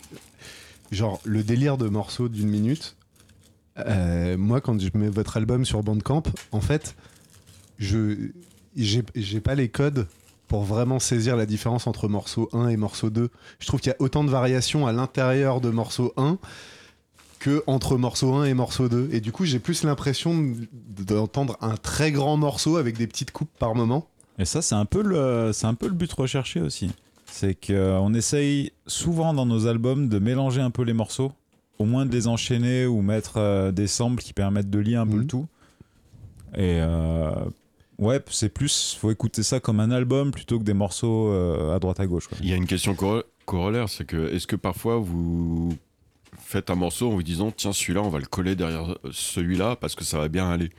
Genre, 0.92 1.20
le 1.26 1.44
délire 1.44 1.78
de 1.78 1.90
morceaux 1.90 2.30
d'une 2.30 2.48
minute. 2.48 2.96
Euh, 3.80 4.38
moi, 4.38 4.62
quand 4.62 4.80
je 4.80 4.90
mets 4.94 5.10
votre 5.10 5.36
album 5.38 5.66
sur 5.66 5.84
Bandcamp, 5.84 6.24
en 6.54 6.62
fait, 6.62 6.96
je 7.80 8.30
j'ai 8.76 9.40
pas 9.42 9.56
les 9.56 9.70
codes 9.70 10.08
pour 10.48 10.64
vraiment 10.64 11.00
saisir 11.00 11.36
la 11.36 11.46
différence 11.46 11.88
entre 11.88 12.08
morceau 12.08 12.50
1 12.54 12.68
et 12.70 12.78
morceau 12.78 13.10
2. 13.10 13.30
Je 13.60 13.68
trouve 13.68 13.80
qu'il 13.80 13.90
y 13.92 13.94
a 13.94 14.02
autant 14.02 14.24
de 14.24 14.30
variations 14.30 14.86
à 14.86 14.92
l'intérieur 14.92 15.62
de 15.62 15.70
morceau 15.70 16.14
1 16.18 16.38
que 17.40 17.64
entre 17.68 17.98
morceau 17.98 18.34
1 18.34 18.46
et 18.46 18.54
morceau 18.54 18.90
2. 18.90 19.10
Et 19.12 19.22
du 19.22 19.32
coup, 19.32 19.46
j'ai 19.46 19.60
plus 19.60 19.84
l'impression 19.84 20.54
d'entendre 21.08 21.58
un 21.62 21.78
très 21.78 22.12
grand 22.12 22.38
morceau 22.38 22.78
avec 22.78 22.98
des 22.98 23.08
petites 23.08 23.32
coupes 23.32 23.50
par 23.60 23.76
moment. 23.76 24.08
Et 24.38 24.46
ça, 24.46 24.62
c'est 24.62 24.76
un 24.76 24.86
peu 24.86 25.02
le, 25.02 25.52
c'est 25.54 25.68
un 25.68 25.74
peu 25.74 25.88
le 25.88 25.94
but 25.94 26.12
recherché 26.12 26.60
aussi. 26.62 26.92
C'est 27.26 27.56
qu'on 27.56 28.14
essaye 28.14 28.72
souvent 28.88 29.34
dans 29.34 29.46
nos 29.46 29.68
albums 29.68 30.10
de 30.10 30.20
mélanger 30.20 30.62
un 30.62 30.70
peu 30.72 30.84
les 30.84 30.94
morceaux, 30.94 31.32
au 31.80 31.86
moins 31.86 32.06
de 32.06 32.12
les 32.12 32.28
enchaîner 32.28 32.86
ou 32.86 33.02
mettre 33.02 33.38
euh, 33.38 33.72
des 33.72 33.88
samples 33.88 34.22
qui 34.22 34.34
permettent 34.34 34.70
de 34.70 34.80
lier 34.80 34.96
un 34.96 35.08
peu 35.08 35.14
Mhm. 35.14 35.22
le 35.22 35.28
tout. 35.28 35.48
Et 36.56 36.80
euh, 36.82 37.32
ouais, 38.00 38.20
c'est 38.30 38.50
plus, 38.50 38.98
faut 39.00 39.12
écouter 39.12 39.44
ça 39.44 39.60
comme 39.60 39.80
un 39.80 39.92
album 39.92 40.32
plutôt 40.32 40.60
que 40.60 40.64
des 40.64 40.74
morceaux 40.74 41.30
euh, 41.30 41.76
à 41.76 41.80
droite 41.80 42.00
à 42.00 42.06
gauche. 42.08 42.28
quoi. 42.28 42.38
Il 42.42 42.50
y 42.50 42.54
a 42.54 42.56
une 42.56 42.68
question 42.68 42.96
coro- 42.96 43.24
corollaire, 43.46 43.90
c'est 43.90 44.06
que 44.06 44.34
est-ce 44.34 44.48
que 44.48 44.56
parfois 44.56 44.98
vous 44.98 45.76
faites 46.44 46.70
un 46.70 46.76
morceau 46.76 47.08
en 47.08 47.12
vous 47.12 47.24
disant 47.24 47.52
tiens 47.56 47.74
celui-là 47.74 48.02
on 48.02 48.10
va 48.10 48.20
le 48.20 48.26
coller 48.26 48.56
derrière 48.56 48.98
celui-là 49.12 49.76
parce 49.76 49.96
que 49.96 50.04
ça 50.04 50.18
va 50.20 50.28
bien 50.28 50.50
aller? 50.50 50.70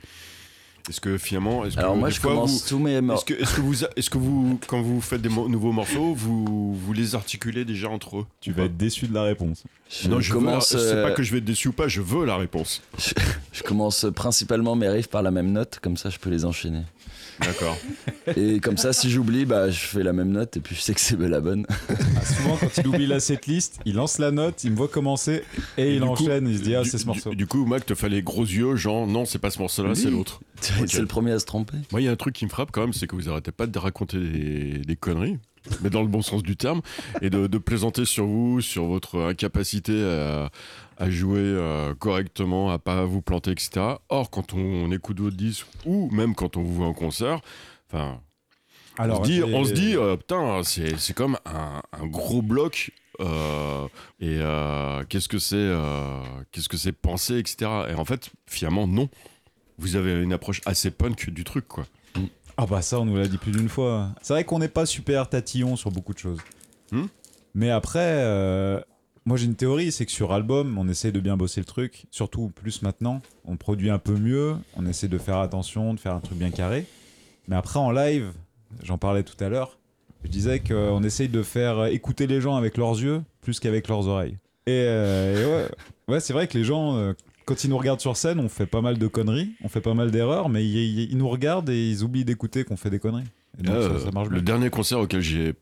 Est-ce 0.89 1.01
que 1.01 1.17
finalement, 1.17 1.65
est-ce 1.65 1.75
que 1.75 1.81
Alors 1.81 1.97
moi, 1.97 2.07
des 2.07 2.15
je 2.15 2.21
fois, 2.21 2.31
commence 2.31 2.63
vous- 2.63 2.69
tous 2.69 2.79
mes 2.79 2.91
Est-ce 2.93 3.01
morceaux. 3.01 3.25
que, 3.25 3.33
est-ce 3.33 3.53
que 3.55 3.59
vous, 3.59 3.83
est-ce 3.83 4.09
que 4.09 4.17
vous, 4.17 4.57
quand 4.67 4.81
vous 4.81 5.01
faites 5.01 5.21
des 5.21 5.27
mo- 5.27 5.49
nouveaux 5.49 5.73
morceaux, 5.73 6.13
vous, 6.13 6.75
vous 6.75 6.93
les 6.93 7.13
articulez 7.13 7.65
déjà 7.65 7.89
entre 7.89 8.19
eux? 8.19 8.25
Tu 8.39 8.53
vas 8.53 8.63
être 8.63 8.77
déçu 8.77 9.05
de 9.09 9.13
la 9.13 9.23
réponse. 9.23 9.63
Je 9.89 10.07
Non, 10.07 10.21
je 10.21 10.31
commence, 10.31 10.71
la- 10.71 10.79
C'est 10.79 10.85
euh, 10.95 11.03
pas 11.03 11.11
que 11.11 11.23
je 11.23 11.33
vais 11.33 11.39
être 11.39 11.43
déçu 11.45 11.67
ou 11.67 11.73
pas, 11.73 11.89
je 11.89 11.99
veux 11.99 12.23
la 12.23 12.37
réponse. 12.37 12.81
je 13.51 13.63
commence 13.63 14.05
principalement 14.15 14.77
mes 14.77 14.87
riffs 14.87 15.09
par 15.09 15.23
la 15.23 15.31
même 15.31 15.51
note, 15.51 15.79
comme 15.81 15.97
ça 15.97 16.09
je 16.09 16.19
peux 16.19 16.29
les 16.29 16.45
enchaîner. 16.45 16.83
D'accord. 17.39 17.77
Et 18.35 18.59
comme 18.59 18.77
ça, 18.77 18.93
si 18.93 19.09
j'oublie, 19.09 19.45
bah 19.45 19.69
je 19.69 19.79
fais 19.79 20.03
la 20.03 20.11
même 20.13 20.31
note 20.31 20.57
et 20.57 20.59
puis 20.59 20.75
je 20.75 20.81
sais 20.81 20.93
que 20.93 20.99
c'est 20.99 21.17
la 21.17 21.39
bonne. 21.39 21.65
Ah, 21.89 22.25
souvent, 22.25 22.57
quand 22.57 22.69
il 22.77 22.87
oublie 22.87 23.07
la 23.07 23.19
setlist, 23.19 23.79
il 23.85 23.95
lance 23.95 24.17
la 24.17 24.31
note, 24.31 24.63
il 24.63 24.71
me 24.71 24.75
voit 24.75 24.87
commencer 24.87 25.43
et, 25.77 25.95
il 25.95 26.01
coup- 26.01 26.07
enchaîne. 26.07 26.47
il 26.47 26.57
se 26.57 26.63
dit 26.63 26.75
ah 26.75 26.83
c'est 26.83 26.97
ce 26.97 27.05
morceau. 27.05 27.29
Du, 27.31 27.35
du 27.37 27.47
coup, 27.47 27.65
Mac 27.65 27.85
te 27.85 27.95
fait 27.95 28.09
les 28.09 28.21
gros 28.23 28.43
yeux, 28.43 28.75
genre 28.75 29.07
non, 29.07 29.25
c'est 29.25 29.39
pas 29.39 29.51
ce 29.51 29.59
morceau-là, 29.59 29.95
c'est 29.95 30.09
l'autre. 30.09 30.41
C'est 30.87 30.99
le 31.01 31.05
premier 31.05 31.33
à 31.33 31.39
se 31.39 31.45
tromper. 31.45 31.77
Moi, 31.91 32.01
il 32.01 32.05
y 32.05 32.07
a 32.07 32.11
un 32.11 32.15
truc 32.15 32.33
qui 32.33 32.43
me 32.43 32.49
frappe 32.49 32.71
quand 32.71 32.81
même, 32.81 32.91
c'est 32.91 33.05
que 33.05 33.15
vous 33.15 33.29
arrêtez 33.29 33.51
pas 33.51 33.67
de 33.67 33.77
raconter 33.77 34.17
des, 34.17 34.79
des 34.79 34.95
conneries, 34.95 35.37
mais 35.81 35.89
dans 35.89 36.01
le 36.01 36.07
bon 36.07 36.21
sens 36.21 36.43
du 36.43 36.55
terme, 36.57 36.81
et 37.21 37.29
de, 37.29 37.47
de 37.47 37.57
plaisanter 37.57 38.05
sur 38.05 38.25
vous, 38.25 38.61
sur 38.61 38.85
votre 38.85 39.19
incapacité 39.21 40.03
à, 40.03 40.49
à 40.97 41.09
jouer 41.09 41.39
euh, 41.39 41.93
correctement, 41.95 42.71
à 42.71 42.79
pas 42.79 43.05
vous 43.05 43.21
planter, 43.21 43.51
etc. 43.51 43.69
Or, 44.09 44.29
quand 44.29 44.53
on, 44.53 44.59
on 44.59 44.91
écoute 44.91 45.19
votre 45.19 45.37
disque, 45.37 45.67
ou 45.85 46.09
même 46.11 46.35
quand 46.35 46.57
on 46.57 46.63
vous 46.63 46.73
voit 46.73 46.87
en 46.87 46.93
concert, 46.93 47.41
enfin, 47.89 48.19
on 49.13 49.23
se 49.23 49.29
dit, 49.29 49.35
j'ai- 49.37 49.43
on 49.55 49.63
se 49.63 49.73
dit 49.73 49.95
euh, 49.95 50.15
putain, 50.17 50.61
c'est 50.63 51.13
comme 51.13 51.37
un, 51.45 51.81
un 51.91 52.05
gros 52.07 52.41
bloc. 52.41 52.91
euh, 53.19 53.87
et 54.19 54.37
qu'est-ce 55.09 55.27
que 55.27 55.39
c'est 55.39 55.71
qu'est-ce 56.51 56.69
que 56.69 56.77
c'est 56.77 56.91
penser 56.91 57.37
etc 57.39 57.69
et 57.89 57.95
en 57.95 58.05
fait 58.05 58.29
finalement 58.45 58.85
non 58.87 59.09
vous 59.79 59.95
avez 59.95 60.21
une 60.21 60.33
approche 60.33 60.61
assez 60.65 60.91
punk 60.91 61.29
du 61.31 61.43
truc 61.43 61.67
quoi 61.67 61.85
Ah 62.57 62.65
bah 62.65 62.81
ça, 62.81 62.99
on 62.99 63.05
nous 63.05 63.15
l'a 63.15 63.27
dit 63.27 63.37
plus 63.37 63.51
d'une 63.51 63.69
fois. 63.69 64.09
C'est 64.21 64.33
vrai 64.33 64.43
qu'on 64.43 64.57
n'est 64.57 64.67
pas 64.67 64.87
super 64.87 65.29
tatillon 65.29 65.75
sur 65.75 65.91
beaucoup 65.91 66.13
de 66.13 66.19
choses. 66.19 66.39
Hmm. 66.91 67.05
Mais 67.53 67.69
après, 67.69 67.99
euh, 68.01 68.81
moi 69.25 69.37
j'ai 69.37 69.45
une 69.45 69.55
théorie, 69.55 69.91
c'est 69.91 70.07
que 70.07 70.11
sur 70.11 70.33
album, 70.33 70.77
on 70.77 70.87
essaie 70.87 71.11
de 71.11 71.19
bien 71.19 71.37
bosser 71.37 71.61
le 71.61 71.65
truc, 71.65 72.05
surtout 72.09 72.49
plus 72.49 72.81
maintenant. 72.81 73.21
On 73.45 73.57
produit 73.57 73.91
un 73.91 73.99
peu 73.99 74.15
mieux, 74.15 74.55
on 74.75 74.87
essaie 74.87 75.07
de 75.07 75.17
faire 75.19 75.37
attention, 75.37 75.93
de 75.93 75.99
faire 75.99 76.13
un 76.13 76.19
truc 76.19 76.37
bien 76.37 76.49
carré. 76.49 76.85
Mais 77.47 77.55
après 77.55 77.77
en 77.77 77.91
live, 77.91 78.33
j'en 78.83 78.97
parlais 78.97 79.23
tout 79.23 79.41
à 79.43 79.49
l'heure, 79.49 79.77
je 80.23 80.29
disais 80.29 80.59
qu'on 80.59 81.03
essaye 81.03 81.29
de 81.29 81.43
faire 81.43 81.85
écouter 81.85 82.25
les 82.25 82.41
gens 82.41 82.55
avec 82.55 82.77
leurs 82.77 82.99
yeux 82.99 83.21
plus 83.41 83.59
qu'avec 83.59 83.87
leurs 83.87 84.07
oreilles. 84.07 84.37
Et, 84.65 84.71
euh, 84.71 85.41
et 85.41 85.45
ouais, 85.45 86.15
ouais 86.15 86.19
c'est 86.19 86.33
vrai 86.33 86.47
que 86.47 86.57
les 86.57 86.63
gens, 86.63 86.97
euh, 86.97 87.13
quand 87.47 87.63
ils 87.63 87.69
nous 87.71 87.77
regardent 87.77 87.99
sur 88.01 88.15
scène, 88.15 88.39
on 88.39 88.49
fait 88.49 88.65
pas 88.67 88.81
mal 88.81 88.97
de 88.99 89.07
conneries, 89.07 89.49
on 89.63 89.69
fait 89.69 89.81
pas 89.81 89.93
mal 89.95 90.11
d'erreurs, 90.11 90.49
mais 90.49 90.63
ils, 90.63 91.11
ils- 91.11 91.17
nous 91.17 91.27
regardent 91.29 91.69
et 91.69 91.89
ils 91.89 92.03
oublient 92.03 92.25
d'écouter 92.25 92.63
qu'on 92.63 92.77
fait 92.77 92.89
des 92.91 92.99
conneries. 92.99 93.23
Et 93.57 93.63
donc, 93.63 93.73
Euh, 93.75 93.97
ça, 93.99 94.05
ça 94.05 94.11
marche 94.11 94.27
bien. 94.27 94.35
le 94.37 94.41
dernier 94.43 94.69
concert 94.69 94.99
auquel 94.99 95.21
j'ai 95.21 95.55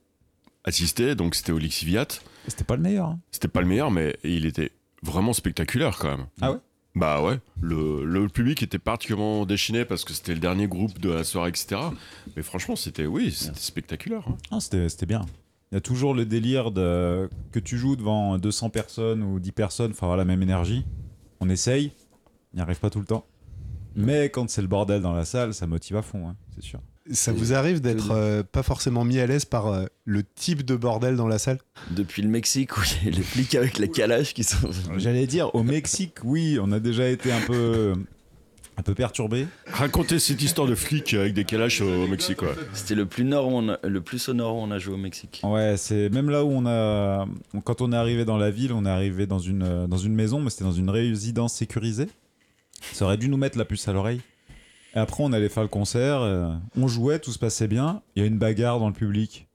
assisté 0.64 1.16
donc 1.16 1.36
c'était 1.36 1.52
au 1.52 1.58
Lixiviat 1.60 2.08
C'était 2.48 2.64
pas 2.64 2.76
le 2.76 2.82
meilleur. 2.82 3.10
hein. 3.10 3.20
c'était 3.32 3.48
pas 3.48 3.62
le 3.62 3.68
meilleur 3.68 3.92
mais 3.92 4.18
il 4.24 4.46
était 4.46 4.72
vraiment 5.04 5.32
spectaculaire 5.34 5.98
quand 6.00 6.18
même 6.18 6.26
Ah 6.42 6.52
ouais? 6.54 6.58
Bah 6.96 7.22
ouais 7.22 7.40
le, 7.62 8.04
le 8.04 8.28
public 8.30 8.64
était 8.64 8.80
particulièrement 8.80 9.46
déchaîné 9.46 9.86
parce 9.86 10.04
que 10.04 10.14
c'était 10.14 10.34
le 10.34 10.40
dernier 10.40 10.68
groupe 10.68 10.98
de 11.00 11.12
la 11.12 11.24
soirée 11.24 11.50
etc 11.50 11.80
mais 12.36 12.42
franchement 12.42 12.76
c'était 12.76 13.06
oui 13.06 13.32
c'était 13.32 13.60
spectaculaire 13.60 14.24
hein. 14.28 14.38
Ah, 14.52 14.60
c'était 14.60 14.90
c'était 14.90 15.06
bien. 15.06 15.22
Il 15.72 15.76
y 15.76 15.78
a 15.78 15.82
toujours 15.82 16.14
le 16.16 16.26
délire 16.26 16.72
de 16.72 17.30
que 17.52 17.60
tu 17.60 17.78
joues 17.78 17.96
devant 17.96 18.38
200 18.40 18.70
personnes 18.70 19.22
ou 19.24 19.40
10 19.40 19.52
personnes, 19.52 19.94
faut 19.94 20.06
avoir 20.06 20.18
la 20.18 20.26
même 20.26 20.42
énergie. 20.42 20.84
On 21.46 21.50
essaye, 21.50 21.92
on 22.54 22.58
n'y 22.58 22.62
arrive 22.64 22.80
pas 22.80 22.90
tout 22.90 23.00
le 23.00 23.06
temps. 23.06 23.24
Mais 23.96 24.30
quand 24.30 24.50
c'est 24.50 24.64
le 24.64 24.68
bordel 24.68 25.02
dans 25.02 25.14
la 25.14 25.26
salle, 25.26 25.54
ça 25.54 25.68
motive 25.68 25.96
à 25.96 26.02
fond, 26.02 26.28
hein, 26.28 26.36
c'est 26.56 26.64
sûr. 26.64 26.82
Ça 27.12 27.34
vous 27.34 27.54
arrive 27.54 27.82
d'être 27.82 28.10
euh, 28.10 28.42
pas 28.42 28.64
forcément 28.64 29.06
mis 29.06 29.20
à 29.20 29.28
l'aise 29.28 29.46
par 29.46 29.68
euh, 29.68 29.86
le 30.06 30.24
type 30.24 30.66
de 30.66 30.76
bordel 30.76 31.16
dans 31.16 31.28
la 31.28 31.38
salle? 31.38 31.60
Depuis 31.92 32.24
le 32.24 32.30
Mexique 32.30 32.76
où 32.76 32.82
il 32.84 33.06
y 33.06 33.14
a 33.14 33.18
les 33.18 33.22
flics 33.22 33.54
avec 33.54 33.78
les 33.78 33.92
calages 33.92 34.34
qui 34.34 34.44
sont. 34.44 34.72
J'allais 34.98 35.28
dire, 35.28 35.54
au 35.54 35.62
Mexique, 35.62 36.16
oui, 36.24 36.58
on 36.60 36.72
a 36.72 36.80
déjà 36.80 37.08
été 37.08 37.32
un 37.32 37.42
peu 37.42 37.94
un 38.78 38.82
peu 38.84 38.94
perturbé. 38.94 39.48
Racontez 39.68 40.20
cette 40.20 40.42
histoire 40.42 40.68
de 40.68 40.76
flic 40.76 41.14
avec 41.14 41.34
des 41.34 41.46
calaches 41.46 41.82
au 41.82 42.08
Mexique. 42.08 42.40
C'était 42.74 42.96
le 42.96 43.06
plus 43.06 43.24
nord, 43.24 43.48
on 43.48 43.70
a- 43.70 43.80
le 43.84 44.02
plus 44.02 44.28
au 44.30 44.34
nord 44.34 44.56
où 44.58 44.60
on 44.60 44.72
a 44.72 44.80
joué 44.80 44.94
au 44.94 44.98
Mexique. 44.98 45.42
Ouais, 45.44 45.76
c'est 45.78 46.10
même 46.10 46.30
là 46.30 46.44
où 46.44 46.50
on 46.52 46.66
a. 46.66 47.26
Quand 47.64 47.82
on 47.82 47.92
est 47.94 47.96
arrivé 47.96 48.26
dans 48.26 48.38
la 48.38 48.52
ville, 48.52 48.74
on 48.74 48.86
est 48.86 48.90
arrivé 48.90 49.28
dans 49.28 49.40
une, 49.40 49.88
dans 49.88 49.98
une 49.98 50.14
maison, 50.14 50.42
mais 50.42 50.50
c'était 50.50 50.66
dans 50.66 50.72
une 50.72 50.90
résidence 50.90 51.54
sécurisée. 51.54 52.08
Ça 52.92 53.06
aurait 53.06 53.18
dû 53.18 53.30
nous 53.30 53.38
mettre 53.38 53.58
la 53.58 53.66
puce 53.66 53.88
à 53.88 53.94
l'oreille. 53.94 54.22
Et 54.94 55.00
après, 55.00 55.24
on 55.24 55.34
allait 55.34 55.50
faire 55.50 55.64
le 55.64 55.70
concert. 55.70 56.22
euh, 56.22 56.54
on 56.78 56.88
jouait, 56.88 57.20
tout 57.20 57.32
se 57.32 57.40
passait 57.40 57.68
bien. 57.68 58.02
Il 58.16 58.22
y 58.22 58.26
a 58.26 58.28
une 58.28 58.38
bagarre 58.38 58.80
dans 58.80 58.88
le 58.88 58.94
public. 58.94 59.48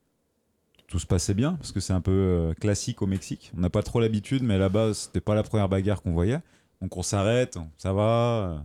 Tout 0.89 0.99
se 0.99 1.07
passait 1.07 1.35
bien, 1.35 1.53
parce 1.53 1.71
que 1.73 1.79
c'est 1.81 1.93
un 1.93 2.01
peu 2.01 2.11
euh, 2.11 2.55
classique 2.55 3.01
au 3.01 3.07
Mexique. 3.07 3.53
On 3.57 3.61
n'a 3.61 3.71
pas 3.71 3.83
trop 3.83 4.01
l'habitude, 4.01 4.43
mais 4.43 4.59
là-bas, 4.59 4.93
c'était 4.95 5.21
pas 5.21 5.35
la 5.35 5.43
première 5.43 5.69
bagarre 5.69 6.03
qu'on 6.03 6.13
voyait. 6.13 6.41
Donc 6.83 6.97
on 6.97 7.03
s'arrête, 7.03 7.59
ça 7.79 7.93
va, 7.93 8.03
euh, 8.03 8.57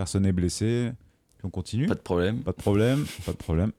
personne 0.00 0.22
n'est 0.22 0.32
blessé, 0.32 0.92
puis 1.36 1.46
on 1.46 1.50
continue. 1.50 1.86
Pas 1.86 1.94
de 1.94 2.00
problème. 2.00 2.38
Pas 2.38 2.52
de 2.52 2.56
problème, 2.56 3.04
pas 3.26 3.32
de 3.32 3.36
problème. 3.36 3.70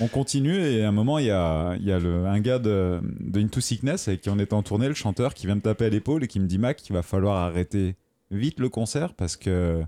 On 0.00 0.08
continue 0.08 0.56
et 0.56 0.82
à 0.82 0.88
un 0.88 0.92
moment, 0.92 1.20
il 1.20 1.26
y 1.26 1.30
a, 1.30 1.76
il 1.76 1.84
y 1.84 1.92
a 1.92 2.00
le, 2.00 2.26
un 2.26 2.40
gars 2.40 2.58
de, 2.58 3.00
de 3.20 3.40
Into 3.40 3.60
Sickness 3.60 4.08
avec 4.08 4.22
qui 4.22 4.28
on 4.28 4.40
était 4.40 4.54
en 4.54 4.64
tournée, 4.64 4.88
le 4.88 4.94
chanteur, 4.94 5.34
qui 5.34 5.46
vient 5.46 5.54
me 5.54 5.60
taper 5.60 5.84
à 5.84 5.88
l'épaule 5.88 6.24
et 6.24 6.26
qui 6.26 6.40
me 6.40 6.48
dit 6.48 6.58
Mac, 6.58 6.84
il 6.88 6.92
va 6.92 7.02
falloir 7.02 7.36
arrêter 7.36 7.94
vite 8.32 8.58
le 8.58 8.70
concert 8.70 9.14
parce 9.14 9.36
que 9.36 9.84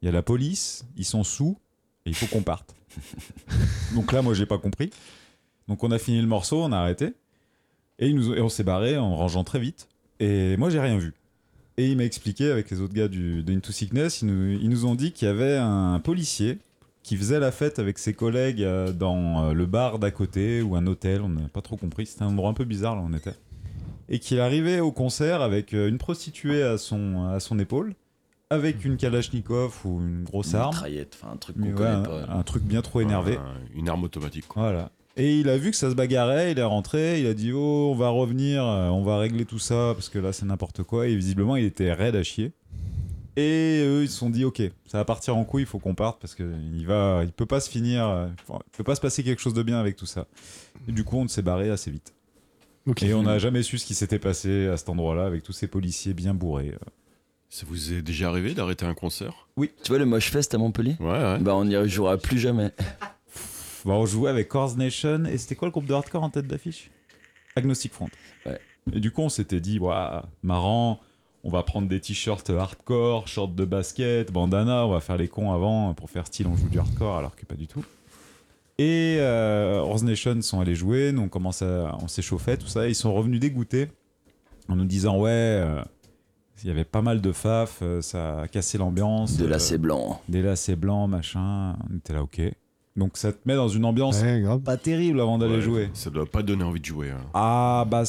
il 0.00 0.06
y 0.06 0.08
a 0.08 0.12
la 0.12 0.22
police, 0.22 0.86
ils 0.96 1.04
sont 1.04 1.24
sous 1.24 1.58
et 2.06 2.10
il 2.10 2.14
faut 2.14 2.26
qu'on 2.26 2.42
parte. 2.42 2.74
Donc 3.94 4.12
là, 4.12 4.22
moi, 4.22 4.32
j'ai 4.32 4.46
pas 4.46 4.58
compris. 4.58 4.88
Donc 5.66 5.84
on 5.84 5.90
a 5.90 5.98
fini 5.98 6.22
le 6.22 6.26
morceau, 6.26 6.62
on 6.62 6.72
a 6.72 6.78
arrêté 6.78 7.12
et, 7.98 8.08
ils 8.08 8.14
nous, 8.14 8.32
et 8.32 8.40
on 8.40 8.48
s'est 8.48 8.64
barré 8.64 8.96
en 8.96 9.14
rangeant 9.14 9.44
très 9.44 9.58
vite. 9.58 9.88
Et 10.20 10.56
moi, 10.56 10.70
j'ai 10.70 10.80
rien 10.80 10.96
vu. 10.96 11.12
Et 11.78 11.86
il 11.90 11.96
m'a 11.96 12.04
expliqué 12.04 12.50
avec 12.50 12.70
les 12.70 12.80
autres 12.80 12.92
gars 12.92 13.08
du, 13.08 13.42
de 13.42 13.52
Into 13.54 13.72
Sickness, 13.72 14.20
ils 14.22 14.26
nous, 14.26 14.58
ils 14.60 14.68
nous 14.68 14.84
ont 14.84 14.94
dit 14.96 15.12
qu'il 15.12 15.26
y 15.28 15.30
avait 15.30 15.56
un 15.56 16.00
policier 16.00 16.58
qui 17.04 17.16
faisait 17.16 17.38
la 17.40 17.52
fête 17.52 17.78
avec 17.78 17.98
ses 17.98 18.12
collègues 18.12 18.62
euh, 18.62 18.92
dans 18.92 19.44
euh, 19.44 19.52
le 19.52 19.64
bar 19.64 19.98
d'à 19.98 20.10
côté 20.10 20.60
ou 20.60 20.74
un 20.76 20.86
hôtel, 20.86 21.22
on 21.22 21.28
n'a 21.28 21.48
pas 21.48 21.62
trop 21.62 21.76
compris, 21.76 22.04
c'était 22.06 22.24
un 22.24 22.28
endroit 22.28 22.50
un 22.50 22.54
peu 22.54 22.64
bizarre 22.64 22.96
là 22.96 23.02
où 23.02 23.06
on 23.08 23.14
était. 23.14 23.34
Et 24.10 24.18
qu'il 24.18 24.40
arrivait 24.40 24.80
au 24.80 24.90
concert 24.92 25.40
avec 25.40 25.72
euh, 25.72 25.88
une 25.88 25.98
prostituée 25.98 26.62
à 26.62 26.78
son, 26.78 27.28
à 27.30 27.38
son 27.40 27.58
épaule, 27.60 27.94
avec 28.50 28.84
une 28.84 28.96
Kalachnikov 28.96 29.80
ou 29.84 30.00
une 30.00 30.24
grosse 30.24 30.50
Une 30.50 30.56
arme, 30.56 30.72
mitraillette, 30.74 31.16
enfin 31.22 31.32
un 31.34 31.36
truc 31.36 31.56
mais 31.58 31.70
qu'on 31.70 31.76
ouais, 31.82 31.84
connaît 32.02 32.22
un, 32.22 32.26
pas. 32.26 32.32
un 32.32 32.42
truc 32.42 32.62
bien 32.64 32.82
trop 32.82 33.00
énervé. 33.02 33.36
Un- 33.36 33.54
Une 33.78 33.88
arme 33.88 34.02
automatique, 34.04 34.48
quoi. 34.48 34.62
Voilà. 34.62 34.90
Et 35.18 35.40
il 35.40 35.48
a 35.48 35.58
vu 35.58 35.72
que 35.72 35.76
ça 35.76 35.90
se 35.90 35.96
bagarrait, 35.96 36.52
il 36.52 36.58
est 36.60 36.64
rentré, 36.64 37.20
il 37.20 37.26
a 37.26 37.34
dit 37.34 37.50
Oh, 37.52 37.90
on 37.92 37.96
va 37.96 38.08
revenir, 38.08 38.64
euh, 38.64 38.88
on 38.88 39.02
va 39.02 39.18
régler 39.18 39.44
tout 39.44 39.58
ça 39.58 39.92
parce 39.94 40.08
que 40.08 40.18
là 40.20 40.32
c'est 40.32 40.46
n'importe 40.46 40.84
quoi. 40.84 41.08
Et 41.08 41.16
visiblement 41.16 41.56
il 41.56 41.64
était 41.64 41.92
raide 41.92 42.14
à 42.14 42.22
chier. 42.22 42.52
Et 43.36 43.84
eux 43.84 44.04
ils 44.04 44.08
se 44.08 44.16
sont 44.16 44.30
dit 44.30 44.44
Ok, 44.44 44.62
ça 44.86 44.98
va 44.98 45.04
partir 45.04 45.36
en 45.36 45.44
couille, 45.44 45.62
il 45.62 45.66
faut 45.66 45.80
qu'on 45.80 45.96
parte 45.96 46.20
parce 46.20 46.36
qu'il 46.36 46.86
va, 46.86 47.22
il 47.24 47.32
peut 47.32 47.46
pas 47.46 47.58
se 47.58 47.68
finir, 47.68 48.08
euh, 48.08 48.28
il 48.48 48.76
peut 48.76 48.84
pas 48.84 48.94
se 48.94 49.00
passer 49.00 49.24
quelque 49.24 49.40
chose 49.42 49.54
de 49.54 49.62
bien 49.64 49.80
avec 49.80 49.96
tout 49.96 50.06
ça. 50.06 50.28
Et 50.86 50.92
du 50.92 51.02
coup 51.02 51.16
on 51.16 51.26
s'est 51.26 51.42
barré 51.42 51.68
assez 51.68 51.90
vite. 51.90 52.14
Et 53.02 53.12
on 53.12 53.24
n'a 53.24 53.38
jamais 53.38 53.64
su 53.64 53.76
ce 53.76 53.84
qui 53.84 53.94
s'était 53.94 54.20
passé 54.20 54.68
à 54.68 54.76
cet 54.76 54.88
endroit-là 54.88 55.26
avec 55.26 55.42
tous 55.42 55.52
ces 55.52 55.66
policiers 55.66 56.14
bien 56.14 56.32
bourrés. 56.32 56.74
Ça 57.50 57.66
vous 57.68 57.92
est 57.92 58.02
déjà 58.02 58.28
arrivé 58.28 58.54
d'arrêter 58.54 58.86
un 58.86 58.94
concert? 58.94 59.48
Tu 59.56 59.88
vois 59.88 59.98
le 59.98 60.06
Mosh 60.06 60.30
Fest 60.30 60.54
à 60.54 60.58
Montpellier? 60.58 60.96
Ouais, 61.00 61.06
ouais. 61.06 61.38
Bah 61.40 61.54
on 61.56 61.64
n'y 61.64 61.76
rejouera 61.76 62.18
plus 62.18 62.38
jamais. 62.38 62.72
Bah, 63.84 63.92
on 63.92 64.06
jouait 64.06 64.30
avec 64.30 64.48
Corrs 64.48 64.76
Nation 64.76 65.24
et 65.24 65.38
c'était 65.38 65.54
quoi 65.54 65.66
le 65.68 65.72
groupe 65.72 65.86
de 65.86 65.94
hardcore 65.94 66.22
en 66.22 66.30
tête 66.30 66.46
d'affiche? 66.46 66.90
Agnostic 67.56 67.92
Front. 67.92 68.08
Ouais. 68.46 68.60
Et 68.92 69.00
du 69.00 69.10
coup, 69.10 69.22
on 69.22 69.28
s'était 69.28 69.60
dit, 69.60 69.78
Ouah, 69.78 70.26
marrant, 70.42 71.00
on 71.44 71.50
va 71.50 71.62
prendre 71.62 71.88
des 71.88 72.00
t-shirts 72.00 72.50
hardcore, 72.50 73.28
shorts 73.28 73.48
de 73.48 73.64
basket, 73.64 74.32
bandana, 74.32 74.86
on 74.86 74.90
va 74.90 75.00
faire 75.00 75.16
les 75.16 75.28
cons 75.28 75.52
avant 75.52 75.94
pour 75.94 76.10
faire 76.10 76.26
style, 76.26 76.46
on 76.46 76.56
joue 76.56 76.68
du 76.68 76.78
hardcore 76.78 77.16
alors 77.16 77.36
que 77.36 77.44
pas 77.44 77.54
du 77.54 77.66
tout. 77.66 77.84
Et 78.78 79.16
euh, 79.18 79.78
Horse 79.78 80.02
Nation 80.02 80.40
sont 80.40 80.60
allés 80.60 80.76
jouer, 80.76 81.10
nous 81.10 81.22
on 81.22 81.28
commence 81.28 81.62
à, 81.62 81.96
on 82.00 82.06
s'échauffait, 82.06 82.56
tout 82.56 82.68
ça, 82.68 82.86
et 82.86 82.90
ils 82.90 82.94
sont 82.94 83.12
revenus 83.12 83.40
dégoûtés 83.40 83.88
en 84.68 84.76
nous 84.76 84.84
disant 84.84 85.18
ouais, 85.18 85.30
euh, 85.30 85.82
il 86.62 86.68
y 86.68 86.70
avait 86.70 86.84
pas 86.84 87.02
mal 87.02 87.20
de 87.20 87.32
faf, 87.32 87.78
euh, 87.82 88.00
ça 88.00 88.42
a 88.42 88.48
cassé 88.48 88.78
l'ambiance. 88.78 89.36
De 89.36 89.44
euh, 89.44 89.48
lacets 89.48 89.78
blancs. 89.78 90.18
des 90.28 90.42
lacets 90.42 90.76
blancs, 90.76 91.08
machin. 91.08 91.76
On 91.90 91.96
était 91.96 92.12
là, 92.12 92.22
ok. 92.22 92.40
Donc 92.98 93.16
ça 93.16 93.32
te 93.32 93.38
met 93.46 93.54
dans 93.54 93.68
une 93.68 93.84
ambiance 93.84 94.20
Ouais, 94.22 94.42
pas 94.64 94.76
terrible 94.76 95.20
avant 95.20 95.38
d'aller 95.38 95.56
Ouais, 95.56 95.62
jouer. 95.62 95.90
Ça 95.94 96.10
doit 96.10 96.26
pas 96.26 96.42
donner 96.42 96.64
envie 96.64 96.80
de 96.80 96.84
jouer. 96.84 97.10
hein. 97.10 97.20
Ah 97.32 97.86
bah 97.88 98.02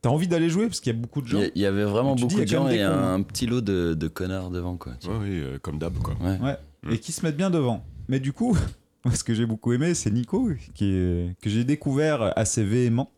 t'as 0.00 0.08
envie 0.08 0.28
d'aller 0.28 0.48
jouer 0.48 0.66
parce 0.66 0.80
qu'il 0.80 0.94
y 0.94 0.96
a 0.96 0.98
beaucoup 0.98 1.20
de 1.20 1.26
gens. 1.26 1.42
il 1.54 1.60
y 1.60 1.66
avait 1.66 1.84
vraiment 1.84 2.14
dis, 2.14 2.22
beaucoup 2.22 2.40
de 2.40 2.46
gens 2.46 2.68
et 2.68 2.78
cons, 2.78 2.84
un, 2.84 3.14
hein. 3.14 3.22
petit 3.22 3.46
lot 3.46 3.60
de, 3.60 3.94
de 3.94 4.08
connards 4.08 4.50
devant 4.50 4.76
quoi. 4.76 4.92
tu 5.00 5.08
Ouais, 5.08 5.16
oui, 5.20 5.28
euh, 5.40 5.58
comme 5.60 5.78
d'hab, 5.78 5.98
quoi. 5.98 6.14
Ouais. 6.22 6.38
Ouais. 6.40 6.56
Mm. 6.84 6.92
Et 6.92 6.98
qui 6.98 7.12
se 7.12 7.24
mettent 7.26 7.36
bien 7.36 7.50
devant. 7.50 7.84
Mais 8.08 8.20
du 8.20 8.32
coup, 8.32 8.56
ce 9.12 9.24
que 9.24 9.34
j'ai 9.34 9.44
beaucoup 9.44 9.72
aimé, 9.72 9.94
c'est 9.94 10.10
Nico 10.10 10.50
qui 10.74 10.94
est, 10.94 11.36
que 11.42 11.50
j'ai 11.50 11.64
découvert 11.64 12.32
assez 12.36 12.64
véhément. 12.64 13.10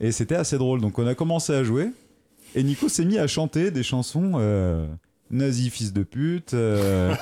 Et 0.00 0.10
c'était 0.12 0.36
assez 0.36 0.58
drôle. 0.58 0.80
Donc 0.80 0.98
on 0.98 1.06
a 1.06 1.14
commencé 1.14 1.52
à 1.52 1.62
jouer 1.64 1.90
et 2.54 2.62
Nico 2.62 2.88
s'est 2.88 3.04
mis 3.04 3.18
à 3.18 3.26
chanter 3.26 3.70
des 3.70 3.82
chansons. 3.82 4.32
Euh, 4.36 4.86
Nazi 5.30 5.70
fils 5.70 5.92
de 5.92 6.02
pute, 6.02 6.54
euh, 6.54 7.14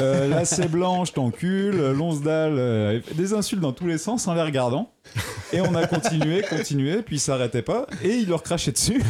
euh, 0.00 0.28
lacet 0.28 0.68
blanc, 0.68 1.04
je 1.04 1.12
t'encule, 1.12 1.92
Lonsdal, 1.92 2.54
euh, 2.58 3.00
des 3.14 3.34
insultes 3.34 3.60
dans 3.60 3.72
tous 3.72 3.86
les 3.86 3.98
sens 3.98 4.26
en 4.28 4.34
les 4.34 4.42
regardant. 4.42 4.90
Et 5.52 5.60
on 5.60 5.74
a 5.74 5.86
continué, 5.86 6.42
continué, 6.42 7.02
puis 7.02 7.16
il 7.16 7.20
s'arrêtait 7.20 7.62
pas, 7.62 7.86
et 8.02 8.16
il 8.16 8.28
leur 8.28 8.42
crachait 8.42 8.72
dessus 8.72 9.02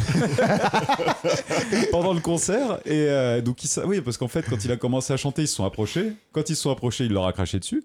pendant 1.91 2.13
le 2.13 2.21
concert. 2.21 2.79
Et 2.85 3.07
euh, 3.09 3.41
donc, 3.41 3.57
oui, 3.85 4.01
parce 4.01 4.17
qu'en 4.17 4.27
fait, 4.27 4.45
quand 4.49 4.63
il 4.63 4.71
a 4.71 4.77
commencé 4.77 5.11
à 5.11 5.17
chanter, 5.17 5.43
ils 5.43 5.47
se 5.47 5.55
sont 5.55 5.65
approchés. 5.65 6.13
Quand 6.31 6.49
ils 6.49 6.55
se 6.55 6.63
sont 6.63 6.71
approchés, 6.71 7.05
il 7.05 7.13
leur 7.13 7.25
a 7.25 7.33
craché 7.33 7.59
dessus. 7.59 7.83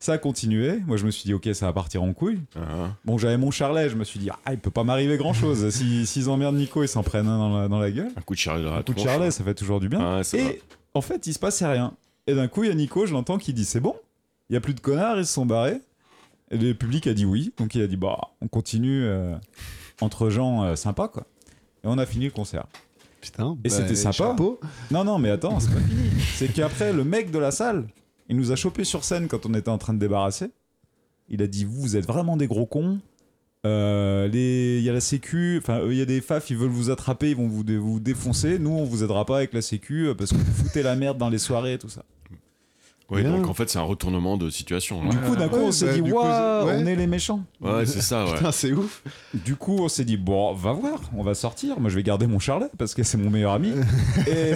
Ça 0.00 0.12
a 0.12 0.18
continué. 0.18 0.78
Moi, 0.86 0.96
je 0.96 1.04
me 1.04 1.10
suis 1.10 1.24
dit, 1.24 1.34
ok, 1.34 1.48
ça 1.54 1.66
va 1.66 1.72
partir 1.72 2.02
en 2.02 2.12
couille. 2.12 2.40
Ah, 2.56 2.90
Bon, 3.04 3.18
j'avais 3.18 3.36
mon 3.36 3.50
charlet, 3.50 3.88
je 3.88 3.96
me 3.96 4.04
suis 4.04 4.20
dit, 4.20 4.30
ah, 4.30 4.52
il 4.52 4.58
peut 4.58 4.70
pas 4.70 4.84
m'arriver 4.84 5.16
grand 5.16 5.32
chose. 5.32 5.68
S'ils 5.74 6.06
si, 6.06 6.28
emmerdent 6.28 6.56
Nico, 6.56 6.82
ils 6.84 6.88
s'en 6.88 7.02
prennent 7.02 7.26
un 7.26 7.38
dans 7.38 7.58
la, 7.58 7.68
dans 7.68 7.80
la 7.80 7.90
gueule. 7.90 8.12
un 8.16 8.20
coup 8.20 8.34
de 8.34 8.38
charlet 8.38 8.62
dans 8.62 8.70
la 8.70 8.76
Un 8.78 8.82
coup 8.82 8.92
de 8.92 8.98
tronche, 8.98 9.08
charlet, 9.08 9.30
ça 9.32 9.42
fait 9.42 9.54
toujours 9.54 9.80
du 9.80 9.88
bien. 9.88 9.98
Ah, 10.00 10.16
ouais, 10.18 10.24
ça 10.24 10.36
va. 10.36 10.42
Et 10.44 10.62
en 10.94 11.00
fait, 11.00 11.26
il 11.26 11.34
se 11.34 11.38
passait 11.38 11.66
rien. 11.66 11.94
Et 12.28 12.34
d'un 12.34 12.46
coup, 12.46 12.62
il 12.62 12.68
y 12.68 12.72
a 12.72 12.74
Nico, 12.74 13.06
je 13.06 13.12
l'entends 13.12 13.38
qui 13.38 13.52
dit 13.52 13.64
c'est 13.64 13.80
bon, 13.80 13.96
il 14.50 14.54
y 14.54 14.56
a 14.56 14.60
plus 14.60 14.74
de 14.74 14.80
connards, 14.80 15.18
ils 15.18 15.26
se 15.26 15.32
sont 15.32 15.46
barrés. 15.46 15.80
Et 16.50 16.56
le 16.56 16.74
public 16.74 17.06
a 17.06 17.14
dit 17.14 17.24
oui. 17.24 17.52
Donc 17.58 17.74
il 17.74 17.82
a 17.82 17.86
dit 17.86 17.96
bah, 17.96 18.18
on 18.40 18.48
continue 18.48 19.04
euh, 19.04 19.34
entre 20.00 20.30
gens 20.30 20.62
euh, 20.62 20.76
sympas, 20.76 21.08
quoi. 21.08 21.24
Et 21.84 21.86
on 21.86 21.98
a 21.98 22.06
fini 22.06 22.26
le 22.26 22.30
concert. 22.30 22.66
Putain. 23.20 23.56
Et 23.64 23.68
c'était 23.68 23.96
sympa. 23.96 24.12
chapeau. 24.12 24.60
Non, 24.90 25.04
non, 25.04 25.18
mais 25.18 25.30
attends, 25.30 25.58
c'est 25.58 25.72
pas 25.72 25.80
fini. 25.80 26.08
C'est 26.36 26.48
qu'après, 26.52 26.92
le 26.92 27.02
mec 27.02 27.30
de 27.30 27.38
la 27.38 27.50
salle, 27.50 27.86
il 28.28 28.36
nous 28.36 28.52
a 28.52 28.56
chopé 28.56 28.84
sur 28.84 29.04
scène 29.04 29.28
quand 29.28 29.46
on 29.46 29.54
était 29.54 29.70
en 29.70 29.78
train 29.78 29.94
de 29.94 29.98
débarrasser. 29.98 30.50
Il 31.28 31.42
a 31.42 31.46
dit 31.46 31.64
Vous, 31.64 31.96
êtes 31.96 32.06
vraiment 32.06 32.36
des 32.36 32.46
gros 32.46 32.66
cons. 32.66 33.00
Euh, 33.66 34.28
Il 34.32 34.82
y 34.82 34.88
a 34.88 34.92
la 34.92 35.00
sécu, 35.00 35.58
enfin, 35.58 35.80
eux, 35.80 35.92
il 35.92 35.98
y 35.98 36.02
a 36.02 36.06
des 36.06 36.20
faf, 36.20 36.50
ils 36.50 36.56
veulent 36.56 36.68
vous 36.68 36.90
attraper, 36.90 37.30
ils 37.30 37.36
vont 37.36 37.48
vous, 37.48 37.64
vous 37.80 38.00
défoncer. 38.00 38.58
Nous, 38.58 38.70
on 38.70 38.84
vous 38.84 39.02
aidera 39.02 39.24
pas 39.24 39.38
avec 39.38 39.52
la 39.52 39.62
sécu 39.62 40.08
euh, 40.08 40.14
parce 40.14 40.30
que 40.30 40.36
vous 40.36 40.64
foutez 40.64 40.82
la 40.82 40.94
merde 40.96 41.18
dans 41.18 41.28
les 41.28 41.38
soirées 41.38 41.74
et 41.74 41.78
tout 41.78 41.88
ça. 41.88 42.04
Oui, 43.10 43.22
Bien. 43.22 43.30
donc 43.30 43.46
en 43.48 43.54
fait, 43.54 43.70
c'est 43.70 43.78
un 43.78 43.82
retournement 43.82 44.36
de 44.36 44.50
situation. 44.50 45.00
hein. 45.02 45.08
Du 45.08 45.16
coup, 45.16 45.34
d'un 45.34 45.48
coup, 45.48 45.56
Ouais, 45.56 45.62
on 45.64 45.72
s'est 45.72 45.86
bah, 45.86 45.92
dit 45.94 46.12
Waouh, 46.12 46.66
ouais. 46.66 46.74
on 46.76 46.86
est 46.86 46.94
les 46.94 47.06
méchants. 47.06 47.42
Ouais, 47.58 47.86
c'est 47.86 48.02
ça, 48.02 48.26
ouais. 48.26 48.34
Putain, 48.34 48.52
c'est 48.52 48.72
ouf. 48.72 49.02
Du 49.32 49.56
coup, 49.56 49.78
on 49.80 49.88
s'est 49.88 50.04
dit 50.04 50.18
Bon, 50.18 50.52
va 50.52 50.72
voir, 50.72 51.00
on 51.16 51.22
va 51.22 51.32
sortir. 51.32 51.80
Moi, 51.80 51.88
je 51.88 51.94
vais 51.94 52.02
garder 52.02 52.26
mon 52.26 52.38
charlet 52.38 52.66
parce 52.76 52.94
que 52.94 53.02
c'est 53.02 53.16
mon 53.16 53.30
meilleur 53.30 53.52
ami. 53.52 53.72
et. 54.26 54.52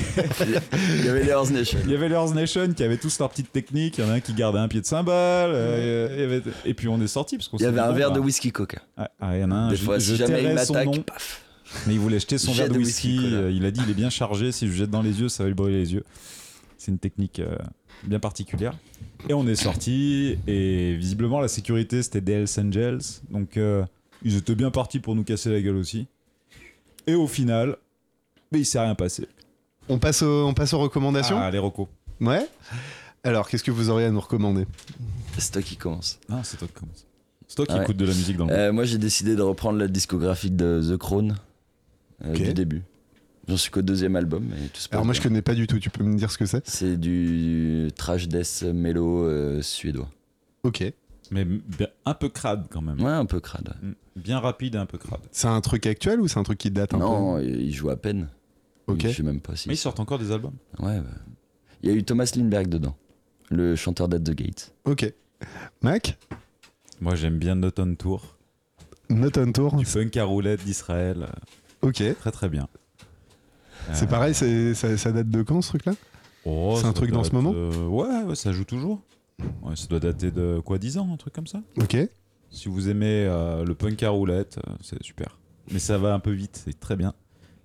Il 0.99 1.05
y 1.07 1.09
avait 1.09 1.25
les 1.25 1.33
Horse 1.33 1.51
Nation. 1.51 1.79
Il 1.87 1.91
y 1.91 1.95
avait 1.95 2.11
les 2.11 2.15
Horse 2.15 2.35
Nation 2.35 2.71
qui 2.75 2.85
avaient 2.85 2.99
tous 2.99 3.19
leurs 3.21 3.31
petites 3.31 3.53
techniques. 3.53 3.97
Il 3.97 4.05
y 4.05 4.07
en 4.07 4.11
a 4.11 4.15
un 4.15 4.21
qui 4.21 4.35
gardait 4.35 4.59
un 4.59 4.69
pied 4.69 4.83
de 4.83 4.87
cymbale. 4.87 5.51
euh, 5.55 6.09
il 6.13 6.21
y 6.21 6.25
avait- 6.25 6.43
Et 6.67 6.75
puis 6.75 6.89
on 6.89 7.01
est 7.01 7.07
sorti. 7.07 7.39
Parce 7.39 7.49
qu'on 7.49 7.57
Il 7.57 7.63
y 7.63 7.67
avait 7.67 7.81
un 7.81 7.93
verre 7.93 8.11
bah, 8.11 8.17
de 8.17 8.21
whisky 8.21 8.53
coca. 8.53 8.83
Ah, 8.99 9.11
ah, 9.19 9.35
il 9.37 9.41
y 9.41 9.45
en 9.45 9.51
a 9.51 9.55
un. 9.55 9.69
Des 9.71 9.77
je, 9.77 9.85
fois, 9.85 9.99
je 9.99 10.13
si 10.13 10.17
jamais 10.17 10.43
il 10.43 10.53
m'attaque, 10.53 11.05
paf. 11.07 11.41
mais 11.87 11.95
il 11.95 12.01
voulait 12.01 12.21
jeter 12.21 12.37
son 12.37 12.53
verre 12.53 12.69
de 12.69 12.77
whisky. 12.77 13.19
euh, 13.33 13.51
il 13.51 13.65
a 13.65 13.71
dit 13.71 13.81
il 13.83 13.91
est 13.91 13.95
bien 13.95 14.11
chargé. 14.11 14.53
Si 14.53 14.67
je 14.69 14.73
jette 14.73 14.91
dans 14.91 15.01
les 15.01 15.21
yeux, 15.23 15.31
ça 15.31 15.43
va 15.43 15.49
lui 15.49 15.55
brûler 15.55 15.79
les 15.79 15.95
yeux. 15.95 16.05
C'est 16.77 16.91
une 16.91 16.99
technique 16.99 17.39
euh, 17.39 17.57
bien 18.05 18.19
particulière. 18.21 18.75
Et 19.29 19.35
on 19.35 19.47
est 19.47 19.55
sorti. 19.57 20.37
Et 20.47 20.95
visiblement, 20.97 21.41
la 21.41 21.49
sécurité, 21.49 22.03
c'était 22.03 22.21
des 22.21 22.33
Hells 22.33 22.49
Angels. 22.67 23.01
Donc 23.31 23.57
euh, 23.57 23.85
ils 24.23 24.37
étaient 24.37 24.55
bien 24.55 24.71
partis 24.71 24.99
pour 25.01 25.15
nous 25.15 25.25
casser 25.25 25.51
la 25.51 25.61
gueule 25.61 25.77
aussi. 25.77 26.07
Et 27.07 27.15
au 27.15 27.27
final, 27.27 27.77
mais 28.53 28.61
il 28.61 28.65
s'est 28.67 28.81
rien 28.81 28.95
passé. 28.95 29.27
On 29.89 29.99
passe, 29.99 30.23
au- 30.23 30.47
on 30.47 30.55
passe 30.55 30.73
aux 30.75 30.79
recommandations 30.79 31.39
Ah, 31.39 31.51
les 31.51 31.59
recos. 31.59 31.89
Ouais. 32.21 32.47
Alors, 33.25 33.49
qu'est-ce 33.49 33.65
que 33.65 33.71
vous 33.73 33.91
auriez 33.91 34.07
à 34.07 34.11
nous 34.11 34.21
recommander? 34.21 34.67
C'est 35.39 35.53
toi 35.53 35.63
qui 35.63 35.77
commence. 35.77 36.19
Ah, 36.31 36.41
c'est 36.45 36.57
toi 36.57 36.69
qui 36.69 36.75
commence. 36.75 37.07
C'est 37.49 37.57
toi 37.57 37.67
qui 37.67 37.73
Ah 37.73 37.77
ouais. 37.79 37.83
écoutes 37.83 37.97
de 37.97 38.05
la 38.05 38.15
musique 38.15 38.37
dans 38.37 38.47
le. 38.47 38.53
Euh, 38.53 38.73
moi, 38.73 38.85
j'ai 38.85 38.99
décidé 38.99 39.35
de 39.37 39.43
reprendre 39.43 39.79
la 39.79 39.89
discographique 39.89 40.57
de 40.57 40.81
The 40.93 40.97
Crown 40.97 41.37
euh, 42.25 42.33
du 42.33 42.55
début. 42.55 42.83
J'en 43.49 43.57
suis 43.57 43.71
qu'au 43.71 43.83
deuxième 43.83 44.15
album, 44.17 44.49
tout 44.73 44.81
Alors, 44.93 45.05
moi, 45.05 45.15
je 45.15 45.21
bien. 45.21 45.29
connais 45.31 45.43
pas 45.43 45.55
du 45.55 45.67
tout. 45.67 45.79
Tu 45.79 45.91
peux 45.91 46.05
me 46.05 46.17
dire 46.17 46.31
ce 46.31 46.39
que 46.39 46.47
c'est? 46.47 46.67
C'est 46.69 46.97
du 46.97 47.91
trash 47.97 48.29
death 48.29 48.63
mélo 48.73 49.25
euh, 49.25 49.61
suédois. 49.63 50.09
Ok. 50.63 50.85
Mais 51.31 51.47
un 52.05 52.15
peu 52.15 52.29
crade 52.29 52.67
quand 52.71 52.83
même. 52.83 53.01
Ouais, 53.03 53.11
un 53.11 53.25
peu 53.27 53.41
crade. 53.41 53.75
Mm. 53.83 53.93
Bien 54.17 54.39
rapide 54.39 54.75
et 54.75 54.79
un 54.79 54.87
peu 54.87 54.99
crade. 54.99 55.21
C'est 55.33 55.49
un 55.49 55.61
truc 55.61 55.87
actuel 55.87 56.21
ou 56.21 56.29
c'est 56.29 56.39
un 56.39 56.43
truc 56.43 56.59
qui 56.59 56.71
date 56.71 56.95
un 56.95 56.99
Non, 56.99 57.39
il 57.41 57.73
joue 57.73 57.91
à 57.91 57.97
peine. 57.97 58.29
Ok. 58.87 59.07
Je 59.07 59.17
sais 59.17 59.23
même 59.23 59.41
pas 59.41 59.57
si. 59.57 59.69
Mais 59.69 59.75
ils 59.75 59.79
sortent 59.79 60.01
encore 60.01 60.19
des 60.19 60.31
albums? 60.31 60.55
Ouais, 60.79 61.01
bah. 61.01 61.09
Il 61.83 61.91
y 61.91 61.93
a 61.93 61.97
eu 61.97 62.05
Thomas 62.05 62.31
Lindbergh 62.37 62.69
dedans, 62.69 62.97
le 63.51 63.75
chanteur 63.75 64.09
d'At 64.09 64.21
the 64.21 64.35
Gate. 64.35 64.73
Ok. 64.85 65.13
Mac? 65.81 66.19
Moi, 67.01 67.17
j'aime 67.17 67.39
bien 67.39 67.57
Not 67.57 67.73
on 67.79 67.95
Tour. 67.97 68.37
Not 69.11 69.37
on 69.37 69.51
tour 69.53 69.77
Du 69.77 69.85
punk 69.85 70.17
à 70.17 70.25
roulette 70.25 70.65
d'Israël. 70.65 71.27
Ok. 71.81 72.03
Très, 72.19 72.31
très 72.31 72.49
bien. 72.49 72.69
C'est 73.93 74.05
Euh, 74.05 74.09
pareil, 74.09 74.35
c'est- 74.35 74.75
ça, 74.75 74.97
ça 74.97 75.13
date 75.13 75.29
de 75.29 75.43
quand 75.43 75.61
ce 75.63 75.69
truc-là? 75.69 75.93
Oh, 76.45 76.77
c'est 76.81 76.87
un 76.87 76.93
truc 76.93 77.11
dans 77.11 77.25
ce 77.25 77.33
moment? 77.33 77.53
euh, 77.55 77.87
ouais, 77.87 78.23
ouais, 78.25 78.35
ça 78.35 78.53
joue 78.53 78.65
toujours. 78.65 79.03
Ouais, 79.63 79.77
ça 79.77 79.87
doit 79.87 80.01
dater 80.01 80.31
de 80.31 80.61
quoi 80.65 80.79
10 80.79 80.99
ans, 80.99 81.09
un 81.13 81.17
truc 81.17 81.33
comme 81.35 81.47
ça? 81.47 81.61
Ok. 81.81 81.97
Si 82.51 82.69
vous 82.69 82.89
aimez 82.89 83.25
euh, 83.29 83.65
le 83.65 83.75
punk 83.75 84.03
à 84.03 84.11
roulette, 84.11 84.59
euh, 84.67 84.73
c'est 84.83 85.03
super. 85.03 85.39
Mais 85.73 85.79
ça 85.79 85.99
va 85.99 86.15
un 86.15 86.19
peu 86.21 86.33
vite, 86.33 86.61
c'est 86.65 86.79
très 86.79 86.97
bien. 86.97 87.15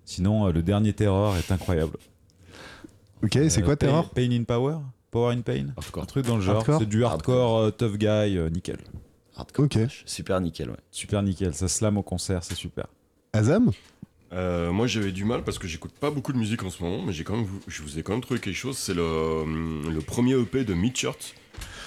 Sinon, 0.05 0.47
euh, 0.47 0.51
le 0.51 0.61
dernier 0.63 0.93
Terror 0.93 1.36
est 1.38 1.51
incroyable. 1.51 1.97
Ok, 3.24 3.38
c'est 3.49 3.61
quoi 3.63 3.76
Pain- 3.76 3.88
Terror? 3.88 4.09
Pain 4.11 4.32
in 4.32 4.43
Power? 4.43 4.78
Power 5.11 5.34
in 5.36 5.41
Pain? 5.41 5.68
Un 5.95 6.05
truc 6.05 6.26
dans 6.26 6.36
le 6.36 6.41
genre. 6.41 6.63
C'est 6.80 6.86
du 6.86 7.03
hardcore, 7.03 7.57
euh, 7.57 7.72
tough 7.72 7.97
guy, 7.97 8.05
euh, 8.38 8.49
nickel. 8.49 8.78
Hardcore 9.36 9.65
Ok. 9.65 9.72
trash. 9.72 10.03
Super 10.05 10.39
nickel, 10.41 10.70
ouais. 10.70 10.78
Super 10.91 11.24
nickel. 11.24 11.53
Ça 11.53 11.68
slam 11.68 11.97
au 11.97 12.03
concert, 12.03 12.43
c'est 12.43 12.55
super. 12.55 12.88
Azam? 13.34 13.72
Euh, 14.34 14.71
moi 14.71 14.88
j'avais 14.88 15.11
du 15.11 15.23
mal 15.23 15.43
parce 15.43 15.57
que 15.57 15.67
j'écoute 15.67 15.93
pas 15.93 16.11
beaucoup 16.11 16.34
de 16.34 16.38
musique 16.38 16.63
en 16.63 16.69
ce 16.69 16.84
moment, 16.84 17.01
mais 17.01 17.13
j'ai 17.13 17.23
quand 17.23 17.38
même, 17.38 17.47
je 17.67 17.82
vous 17.82 17.97
ai 17.97 18.03
quand 18.03 18.11
même 18.11 18.21
trouvé 18.21 18.39
quelque 18.39 18.55
chose. 18.55 18.78
C'est 18.78 18.93
le, 18.93 19.01
hum, 19.03 19.99
premier 20.05 20.34
EP 20.34 20.63
de 20.65 20.73
Midchurch, 20.73 21.34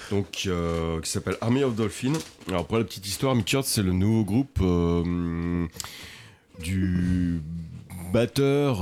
donc 0.09 0.43
euh, 0.47 0.99
qui 1.01 1.11
s'appelle 1.11 1.37
Army 1.41 1.63
of 1.63 1.75
Dolphin. 1.75 2.13
Alors 2.47 2.65
pour 2.65 2.77
la 2.77 2.83
petite 2.83 3.07
histoire, 3.07 3.35
Midchurch 3.35 3.65
c'est 3.65 3.83
le 3.83 3.93
nouveau 3.93 4.23
groupe 4.23 4.59
euh, 4.61 5.67
du 6.59 7.41
batteur 8.11 8.79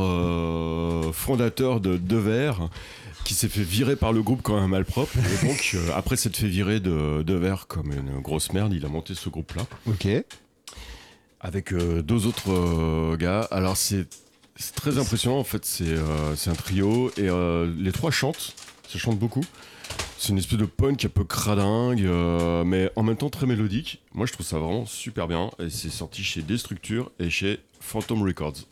fondateur 1.14 1.82
de 1.82 1.98
Devers 1.98 2.70
qui 3.26 3.34
s'est 3.36 3.50
fait 3.50 3.62
virer 3.62 3.96
par 3.96 4.12
le 4.12 4.24
groupe 4.24 4.42
quand 4.42 4.60
même 4.60 4.72
malpropre. 4.72 5.12
Et 5.18 5.46
donc 5.46 5.76
après 5.94 6.16
s'être 6.16 6.38
fait 6.38 6.48
virer 6.48 6.80
de 6.80 7.22
Devers 7.24 7.68
comme 7.68 7.92
une 7.92 8.22
grosse 8.22 8.54
merde, 8.54 8.74
il 8.74 8.86
a 8.86 8.90
monté 8.90 9.14
ce 9.16 9.30
groupe 9.30 9.54
là 9.54 9.64
Ok. 9.86 10.08
Avec 11.40 11.74
euh, 11.74 12.02
deux 12.02 12.28
autres 12.28 12.52
euh, 12.52 13.18
gars. 13.18 13.42
Alors 13.52 13.78
c'est 13.78 14.08
très 14.76 14.98
impressionnant 14.98 15.38
en 15.38 15.44
fait, 15.44 15.66
c'est 15.66 15.88
euh, 15.88 16.36
un 16.46 16.54
trio 16.54 17.12
et 17.18 17.30
les 17.78 17.92
trois 17.92 18.12
chantent, 18.12 18.56
ça 18.88 19.00
chante 19.00 19.18
beaucoup. 19.18 19.44
C'est 20.18 20.30
une 20.30 20.38
espèce 20.38 20.60
de 20.60 20.66
punk 20.66 21.06
un 21.06 21.10
peu 21.10 21.24
cradingue, 21.24 22.04
mais 22.66 22.92
en 22.96 23.04
même 23.04 23.16
temps 23.16 23.30
très 23.30 23.46
mélodique. 23.46 24.04
Moi 24.14 24.26
je 24.26 24.34
trouve 24.34 24.46
ça 24.46 24.60
vraiment 24.60 24.86
super 24.86 25.28
bien 25.28 25.50
et 25.60 25.70
c'est 25.70 25.90
sorti 25.90 26.24
chez 26.24 26.42
Destructure 26.42 27.12
et 27.20 27.30
chez 27.30 27.60
Phantom 27.80 28.22
Records. 28.24 28.68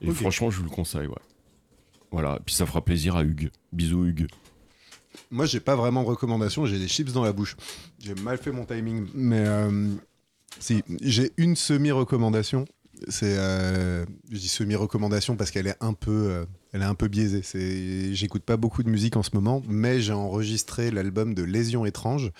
Et 0.00 0.10
franchement 0.10 0.50
je 0.50 0.58
vous 0.58 0.64
le 0.64 0.70
conseille, 0.70 1.06
ouais. 1.06 1.14
Voilà, 2.10 2.40
puis 2.44 2.54
ça 2.54 2.66
fera 2.66 2.84
plaisir 2.84 3.16
à 3.16 3.22
Hugues. 3.22 3.50
Bisous 3.72 4.04
Hugues. 4.04 4.26
Moi, 5.30 5.46
j'ai 5.46 5.60
pas 5.60 5.76
vraiment 5.76 6.02
de 6.02 6.08
recommandation, 6.08 6.66
j'ai 6.66 6.78
des 6.78 6.88
chips 6.88 7.12
dans 7.12 7.24
la 7.24 7.32
bouche. 7.32 7.56
J'ai 7.98 8.14
mal 8.14 8.38
fait 8.38 8.50
mon 8.50 8.64
timing, 8.64 9.06
mais 9.14 9.44
si, 10.60 10.82
j'ai 11.00 11.32
une 11.36 11.56
semi-recommandation. 11.56 12.64
C'est, 13.08 13.36
euh, 13.36 14.04
je 14.30 14.38
dis 14.38 14.48
semi-recommandation 14.48 15.36
parce 15.36 15.50
qu'elle 15.50 15.66
est 15.66 15.76
un 15.80 15.92
peu, 15.92 16.10
euh, 16.30 16.44
elle 16.72 16.82
est 16.82 16.86
un 16.86 16.94
peu 16.94 17.08
biaisée. 17.08 17.42
C'est, 17.42 18.14
j'écoute 18.14 18.42
pas 18.42 18.56
beaucoup 18.56 18.82
de 18.82 18.88
musique 18.88 19.16
en 19.16 19.22
ce 19.22 19.30
moment, 19.34 19.62
mais 19.68 20.00
j'ai 20.00 20.12
enregistré 20.12 20.90
l'album 20.90 21.34
de 21.34 21.42
Lésion 21.42 21.84
étrange, 21.84 22.30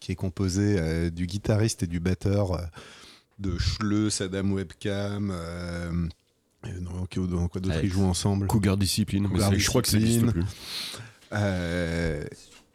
qui 0.00 0.12
est 0.12 0.16
composé 0.16 0.76
euh, 0.78 1.10
du 1.10 1.26
guitariste 1.26 1.84
et 1.84 1.86
du 1.86 2.00
batteur 2.00 2.52
euh, 2.52 2.62
de 3.38 3.56
Schleu, 3.58 4.10
Saddam 4.10 4.52
Webcam. 4.52 5.32
Dans, 6.80 7.48
quoi 7.48 7.60
d'autre 7.60 7.80
ils 7.82 7.90
jouent 7.90 8.04
ensemble? 8.04 8.46
Cougar 8.46 8.76
Discipline, 8.76 9.28
mais 9.30 9.58
je 9.58 9.66
crois 9.68 9.82
que 9.82 9.88
ça 9.88 9.98
Discipline. 9.98 10.26
n'existe 10.26 10.32
plus. 10.32 11.00
Euh, 11.34 12.24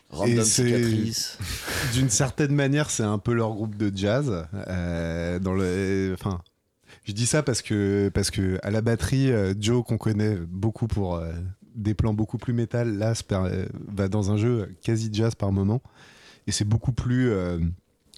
Random 0.09 0.43
c'est- 0.43 0.65
cicatrice. 0.65 1.37
d'une 1.93 2.09
certaine 2.09 2.53
manière, 2.53 2.89
c'est 2.89 3.03
un 3.03 3.19
peu 3.19 3.33
leur 3.33 3.53
groupe 3.53 3.75
de 3.77 3.95
jazz. 3.95 4.47
euh, 4.67 5.39
dans 5.39 5.53
le, 5.53 6.13
enfin, 6.13 6.41
je 7.03 7.11
dis 7.13 7.25
ça 7.27 7.43
parce 7.43 7.61
que 7.61 8.09
parce 8.13 8.31
que 8.31 8.57
à 8.63 8.71
la 8.71 8.81
batterie, 8.81 9.31
euh, 9.31 9.53
Joe 9.59 9.83
qu'on 9.85 9.97
connaît 9.97 10.35
beaucoup 10.35 10.87
pour 10.87 11.15
euh, 11.15 11.31
des 11.75 11.93
plans 11.93 12.13
beaucoup 12.13 12.37
plus 12.37 12.53
métal, 12.53 12.97
là, 12.97 13.13
va 13.87 14.07
dans 14.07 14.31
un 14.31 14.37
jeu 14.37 14.75
quasi 14.83 15.09
jazz 15.13 15.35
par 15.35 15.51
moment, 15.51 15.81
et 16.47 16.51
c'est 16.51 16.65
beaucoup 16.65 16.91
plus. 16.91 17.29
euh, 17.29 17.59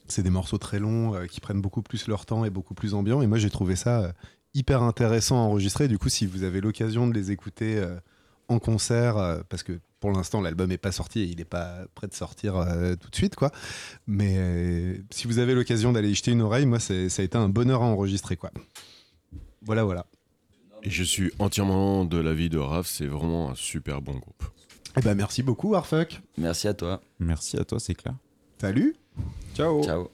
c'est 0.07 0.23
des 0.23 0.29
morceaux 0.29 0.57
très 0.57 0.79
longs 0.79 1.25
qui 1.29 1.39
prennent 1.39 1.61
beaucoup 1.61 1.81
plus 1.81 2.07
leur 2.07 2.25
temps 2.25 2.43
et 2.43 2.49
beaucoup 2.49 2.73
plus 2.73 2.93
ambiants. 2.93 3.21
Et 3.21 3.27
moi, 3.27 3.37
j'ai 3.37 3.49
trouvé 3.49 3.77
ça 3.77 4.13
hyper 4.53 4.83
intéressant 4.83 5.37
à 5.37 5.39
enregistrer. 5.47 5.87
Du 5.87 5.97
coup, 5.97 6.09
si 6.09 6.25
vous 6.25 6.43
avez 6.43 6.59
l'occasion 6.59 7.07
de 7.07 7.13
les 7.13 7.31
écouter 7.31 7.81
en 8.49 8.59
concert, 8.59 9.41
parce 9.47 9.63
que 9.63 9.79
pour 10.01 10.11
l'instant, 10.11 10.41
l'album 10.41 10.67
n'est 10.67 10.77
pas 10.77 10.91
sorti 10.91 11.21
et 11.21 11.23
il 11.25 11.37
n'est 11.37 11.45
pas 11.45 11.85
prêt 11.95 12.07
de 12.07 12.13
sortir 12.13 12.57
euh, 12.57 12.95
tout 12.95 13.09
de 13.09 13.15
suite, 13.15 13.35
quoi. 13.35 13.51
Mais 14.07 14.33
euh, 14.37 14.97
si 15.11 15.27
vous 15.27 15.39
avez 15.39 15.53
l'occasion 15.53 15.93
d'aller 15.93 16.09
y 16.09 16.15
jeter 16.15 16.31
une 16.31 16.41
oreille, 16.41 16.65
moi, 16.65 16.79
c'est- 16.79 17.07
ça 17.07 17.21
a 17.21 17.25
été 17.25 17.37
un 17.37 17.47
bonheur 17.47 17.81
à 17.81 17.85
enregistrer, 17.85 18.35
quoi. 18.35 18.51
Voilà, 19.61 19.83
voilà. 19.85 20.05
Et 20.83 20.89
je 20.89 21.03
suis 21.03 21.31
entièrement 21.39 22.03
de 22.03 22.17
l'avis 22.17 22.49
de 22.49 22.57
Raph, 22.57 22.87
c'est 22.87 23.05
vraiment 23.05 23.51
un 23.51 23.55
super 23.55 24.01
bon 24.01 24.13
groupe. 24.17 24.43
Eh 24.97 25.01
ben, 25.01 25.13
merci 25.15 25.43
beaucoup, 25.43 25.69
Warfuck. 25.69 26.19
Merci 26.37 26.67
à 26.67 26.73
toi. 26.73 26.99
Merci 27.19 27.57
à 27.57 27.63
toi, 27.63 27.79
c'est 27.79 27.93
clair. 27.95 28.15
Salut. 28.59 28.95
Ciao. 29.55 29.83
Ciao. 29.83 30.09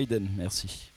Maiden, 0.00 0.26
merci. 0.34 0.90